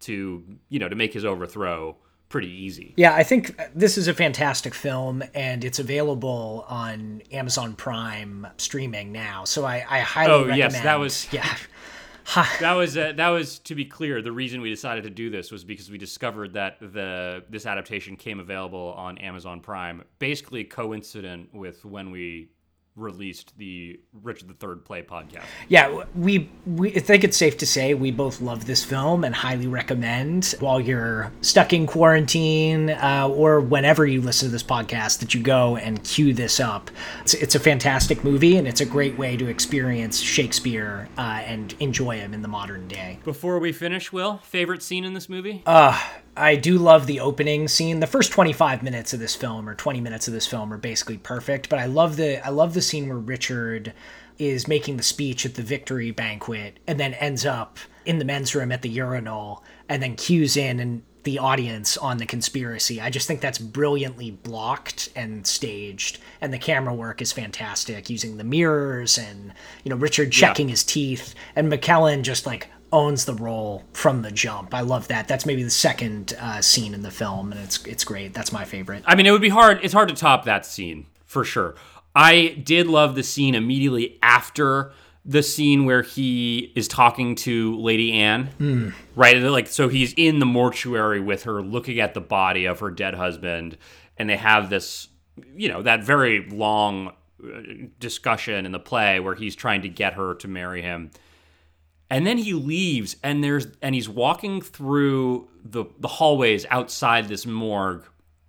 to, 0.00 0.42
you 0.68 0.78
know, 0.78 0.88
to 0.88 0.96
make 0.96 1.12
his 1.12 1.24
overthrow 1.24 1.96
pretty 2.28 2.50
easy. 2.50 2.92
Yeah, 2.96 3.14
I 3.14 3.22
think 3.22 3.58
this 3.74 3.96
is 3.96 4.06
a 4.08 4.14
fantastic 4.14 4.74
film, 4.74 5.22
and 5.34 5.64
it's 5.64 5.78
available 5.78 6.64
on 6.68 7.22
Amazon 7.32 7.74
Prime 7.74 8.46
streaming 8.58 9.12
now. 9.12 9.44
So 9.44 9.64
I, 9.64 9.84
I 9.88 10.00
highly 10.00 10.32
Oh, 10.32 10.38
recommend. 10.40 10.58
yes, 10.58 10.82
that 10.82 10.98
was- 10.98 11.28
yeah. 11.32 11.56
That 12.60 12.72
was 12.72 12.96
uh, 12.96 13.12
that 13.16 13.28
was 13.28 13.58
to 13.60 13.74
be 13.74 13.84
clear. 13.84 14.20
The 14.20 14.32
reason 14.32 14.60
we 14.60 14.70
decided 14.70 15.04
to 15.04 15.10
do 15.10 15.30
this 15.30 15.50
was 15.50 15.64
because 15.64 15.90
we 15.90 15.98
discovered 15.98 16.52
that 16.54 16.78
the 16.80 17.44
this 17.48 17.66
adaptation 17.66 18.16
came 18.16 18.38
available 18.40 18.94
on 18.96 19.18
Amazon 19.18 19.60
Prime, 19.60 20.04
basically 20.18 20.64
coincident 20.64 21.54
with 21.54 21.84
when 21.84 22.10
we 22.10 22.50
released 22.98 23.56
the 23.56 24.00
Richard 24.22 24.50
III 24.62 24.76
Play 24.84 25.02
podcast. 25.02 25.44
Yeah, 25.68 26.04
we 26.14 26.50
we 26.66 26.94
I 26.94 27.00
think 27.00 27.24
it's 27.24 27.36
safe 27.36 27.56
to 27.58 27.66
say 27.66 27.94
we 27.94 28.10
both 28.10 28.40
love 28.40 28.66
this 28.66 28.84
film 28.84 29.24
and 29.24 29.34
highly 29.34 29.66
recommend 29.66 30.54
while 30.60 30.80
you're 30.80 31.32
stuck 31.40 31.72
in 31.72 31.86
quarantine 31.86 32.90
uh, 32.90 33.28
or 33.28 33.60
whenever 33.60 34.06
you 34.06 34.20
listen 34.20 34.48
to 34.48 34.52
this 34.52 34.62
podcast 34.62 35.20
that 35.20 35.34
you 35.34 35.42
go 35.42 35.76
and 35.76 36.02
cue 36.04 36.34
this 36.34 36.60
up. 36.60 36.90
It's, 37.22 37.34
it's 37.34 37.54
a 37.54 37.60
fantastic 37.60 38.24
movie 38.24 38.56
and 38.56 38.66
it's 38.66 38.80
a 38.80 38.86
great 38.86 39.16
way 39.16 39.36
to 39.36 39.48
experience 39.48 40.20
Shakespeare 40.20 41.08
uh, 41.16 41.42
and 41.44 41.74
enjoy 41.80 42.18
him 42.18 42.34
in 42.34 42.42
the 42.42 42.48
modern 42.48 42.88
day. 42.88 43.18
Before 43.24 43.58
we 43.58 43.72
finish, 43.72 44.12
Will, 44.12 44.38
favorite 44.38 44.82
scene 44.82 45.04
in 45.04 45.14
this 45.14 45.28
movie? 45.28 45.62
Uh, 45.66 45.98
I 46.38 46.56
do 46.56 46.78
love 46.78 47.06
the 47.06 47.20
opening 47.20 47.68
scene. 47.68 48.00
The 48.00 48.06
first 48.06 48.32
25 48.32 48.82
minutes 48.82 49.12
of 49.12 49.20
this 49.20 49.34
film 49.34 49.68
or 49.68 49.74
20 49.74 50.00
minutes 50.00 50.28
of 50.28 50.34
this 50.34 50.46
film 50.46 50.72
are 50.72 50.78
basically 50.78 51.18
perfect, 51.18 51.68
but 51.68 51.78
I 51.78 51.86
love 51.86 52.16
the 52.16 52.44
I 52.44 52.50
love 52.50 52.74
the 52.74 52.82
scene 52.82 53.08
where 53.08 53.18
Richard 53.18 53.92
is 54.38 54.68
making 54.68 54.96
the 54.96 55.02
speech 55.02 55.44
at 55.44 55.54
the 55.54 55.62
victory 55.62 56.12
banquet 56.12 56.78
and 56.86 56.98
then 57.00 57.14
ends 57.14 57.44
up 57.44 57.78
in 58.06 58.18
the 58.18 58.24
men's 58.24 58.54
room 58.54 58.70
at 58.70 58.82
the 58.82 58.88
urinal 58.88 59.64
and 59.88 60.00
then 60.00 60.14
cues 60.14 60.56
in 60.56 60.78
and 60.78 61.02
the 61.24 61.38
audience 61.38 61.96
on 61.96 62.18
the 62.18 62.24
conspiracy. 62.24 63.00
I 63.00 63.10
just 63.10 63.26
think 63.26 63.40
that's 63.40 63.58
brilliantly 63.58 64.30
blocked 64.30 65.10
and 65.16 65.46
staged, 65.46 66.20
and 66.40 66.52
the 66.52 66.58
camera 66.58 66.94
work 66.94 67.20
is 67.20 67.32
fantastic, 67.32 68.08
using 68.08 68.36
the 68.36 68.44
mirrors 68.44 69.18
and 69.18 69.52
you 69.84 69.90
know 69.90 69.96
Richard 69.96 70.32
checking 70.32 70.68
yeah. 70.68 70.72
his 70.72 70.84
teeth, 70.84 71.34
and 71.56 71.70
McKellen 71.70 72.22
just 72.22 72.46
like 72.46 72.70
owns 72.92 73.24
the 73.24 73.34
role 73.34 73.84
from 73.92 74.22
the 74.22 74.30
jump. 74.30 74.74
I 74.74 74.80
love 74.80 75.08
that. 75.08 75.28
That's 75.28 75.46
maybe 75.46 75.62
the 75.62 75.70
second 75.70 76.36
uh, 76.40 76.62
scene 76.62 76.94
in 76.94 77.02
the 77.02 77.10
film, 77.10 77.52
and 77.52 77.60
it's 77.60 77.84
it's 77.84 78.04
great. 78.04 78.34
That's 78.34 78.52
my 78.52 78.64
favorite. 78.64 79.04
I 79.06 79.14
mean, 79.14 79.26
it 79.26 79.30
would 79.30 79.42
be 79.42 79.48
hard. 79.48 79.80
It's 79.82 79.94
hard 79.94 80.08
to 80.08 80.14
top 80.14 80.44
that 80.44 80.64
scene 80.66 81.06
for 81.26 81.44
sure. 81.44 81.74
I 82.14 82.48
did 82.64 82.86
love 82.86 83.14
the 83.14 83.22
scene 83.22 83.54
immediately 83.54 84.18
after 84.22 84.92
the 85.24 85.42
scene 85.42 85.84
where 85.84 86.02
he 86.02 86.72
is 86.74 86.88
talking 86.88 87.34
to 87.34 87.78
Lady 87.78 88.12
Anne, 88.14 88.48
mm. 88.58 88.94
right? 89.14 89.36
Like, 89.36 89.66
so 89.66 89.88
he's 89.88 90.14
in 90.16 90.38
the 90.38 90.46
mortuary 90.46 91.20
with 91.20 91.42
her, 91.42 91.60
looking 91.60 92.00
at 92.00 92.14
the 92.14 92.20
body 92.20 92.64
of 92.64 92.80
her 92.80 92.90
dead 92.90 93.14
husband, 93.14 93.76
and 94.16 94.30
they 94.30 94.38
have 94.38 94.70
this, 94.70 95.08
you 95.54 95.68
know, 95.68 95.82
that 95.82 96.02
very 96.02 96.48
long 96.48 97.12
uh, 97.44 97.60
discussion 98.00 98.64
in 98.64 98.72
the 98.72 98.78
play 98.78 99.20
where 99.20 99.34
he's 99.34 99.54
trying 99.54 99.82
to 99.82 99.88
get 99.88 100.14
her 100.14 100.34
to 100.36 100.48
marry 100.48 100.80
him. 100.80 101.10
And 102.10 102.26
then 102.26 102.38
he 102.38 102.54
leaves, 102.54 103.16
and 103.22 103.44
there's 103.44 103.66
and 103.82 103.94
he's 103.94 104.08
walking 104.08 104.62
through 104.62 105.48
the 105.64 105.84
the 105.98 106.08
hallways 106.08 106.64
outside 106.70 107.28
this 107.28 107.44
morgue, 107.44 108.04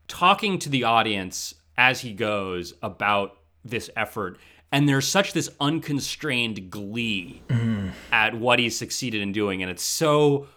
talking 0.07 0.59
to 0.59 0.69
the 0.69 0.85
audience 0.85 1.55
as 1.77 2.01
he 2.01 2.13
goes 2.13 2.73
about 2.81 3.37
this 3.63 3.89
effort 3.95 4.37
and 4.71 4.87
there's 4.87 5.07
such 5.07 5.33
this 5.33 5.49
unconstrained 5.59 6.69
glee 6.69 7.41
mm. 7.47 7.91
at 8.11 8.35
what 8.35 8.59
he's 8.59 8.77
succeeded 8.77 9.21
in 9.21 9.31
doing 9.31 9.61
and 9.61 9.71
it's 9.71 9.83
so 9.83 10.47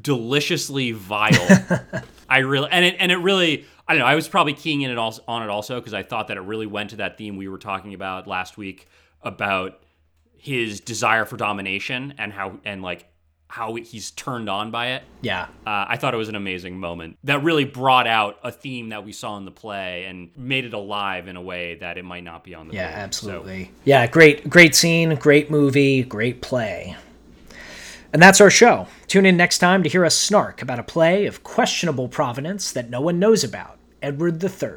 deliciously 0.00 0.92
vile 0.92 1.62
i 2.28 2.38
really 2.38 2.68
and 2.70 2.84
it 2.84 2.96
and 2.98 3.12
it 3.12 3.16
really 3.18 3.64
i 3.86 3.92
don't 3.92 4.00
know 4.00 4.06
i 4.06 4.14
was 4.14 4.28
probably 4.28 4.54
keying 4.54 4.82
in 4.82 4.90
it 4.90 4.98
also, 4.98 5.22
on 5.28 5.42
it 5.42 5.48
also 5.48 5.78
because 5.78 5.94
i 5.94 6.02
thought 6.02 6.28
that 6.28 6.36
it 6.36 6.42
really 6.42 6.66
went 6.66 6.90
to 6.90 6.96
that 6.96 7.16
theme 7.16 7.36
we 7.36 7.48
were 7.48 7.58
talking 7.58 7.94
about 7.94 8.26
last 8.26 8.56
week 8.56 8.86
about 9.22 9.83
his 10.38 10.80
desire 10.80 11.24
for 11.24 11.36
domination 11.36 12.14
and 12.18 12.32
how 12.32 12.58
and 12.64 12.82
like 12.82 13.06
how 13.48 13.74
he's 13.76 14.10
turned 14.10 14.48
on 14.50 14.70
by 14.72 14.88
it. 14.94 15.02
Yeah. 15.22 15.44
Uh, 15.64 15.84
I 15.88 15.96
thought 15.96 16.12
it 16.12 16.16
was 16.16 16.28
an 16.28 16.34
amazing 16.34 16.78
moment 16.80 17.18
that 17.24 17.44
really 17.44 17.64
brought 17.64 18.08
out 18.08 18.38
a 18.42 18.50
theme 18.50 18.88
that 18.88 19.04
we 19.04 19.12
saw 19.12 19.36
in 19.36 19.44
the 19.44 19.52
play 19.52 20.06
and 20.06 20.30
made 20.36 20.64
it 20.64 20.74
alive 20.74 21.28
in 21.28 21.36
a 21.36 21.42
way 21.42 21.76
that 21.76 21.96
it 21.96 22.04
might 22.04 22.24
not 22.24 22.42
be 22.42 22.54
on 22.54 22.66
the 22.66 22.74
Yeah, 22.74 22.88
page. 22.88 22.96
absolutely. 22.96 23.64
So. 23.66 23.70
Yeah, 23.84 24.06
great 24.08 24.50
great 24.50 24.74
scene, 24.74 25.14
great 25.16 25.50
movie, 25.50 26.02
great 26.02 26.42
play. 26.42 26.96
And 28.12 28.22
that's 28.22 28.40
our 28.40 28.50
show. 28.50 28.86
Tune 29.08 29.26
in 29.26 29.36
next 29.36 29.58
time 29.58 29.82
to 29.82 29.88
hear 29.88 30.04
us 30.04 30.16
snark 30.16 30.62
about 30.62 30.78
a 30.78 30.84
play 30.84 31.26
of 31.26 31.42
questionable 31.42 32.08
provenance 32.08 32.70
that 32.72 32.88
no 32.90 33.00
one 33.00 33.18
knows 33.18 33.42
about, 33.44 33.76
Edward 34.02 34.42
III. 34.42 34.70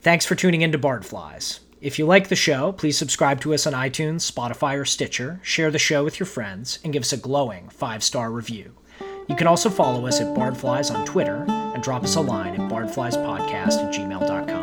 Thanks 0.00 0.26
for 0.26 0.34
tuning 0.34 0.60
in 0.62 0.72
to 0.72 0.78
Bardflies. 0.78 1.60
If 1.82 1.98
you 1.98 2.06
like 2.06 2.28
the 2.28 2.36
show, 2.36 2.70
please 2.70 2.96
subscribe 2.96 3.40
to 3.40 3.52
us 3.54 3.66
on 3.66 3.72
iTunes, 3.72 4.30
Spotify, 4.30 4.78
or 4.78 4.84
Stitcher, 4.84 5.40
share 5.42 5.68
the 5.68 5.80
show 5.80 6.04
with 6.04 6.20
your 6.20 6.28
friends, 6.28 6.78
and 6.84 6.92
give 6.92 7.02
us 7.02 7.12
a 7.12 7.16
glowing 7.16 7.68
five 7.70 8.04
star 8.04 8.30
review. 8.30 8.76
You 9.28 9.34
can 9.34 9.48
also 9.48 9.68
follow 9.68 10.06
us 10.06 10.20
at 10.20 10.28
Bardflies 10.28 10.94
on 10.94 11.04
Twitter 11.04 11.44
and 11.48 11.82
drop 11.82 12.04
us 12.04 12.14
a 12.14 12.20
line 12.20 12.54
at 12.54 12.70
bardfliespodcast 12.70 13.84
at 13.84 13.92
gmail.com. 13.92 14.61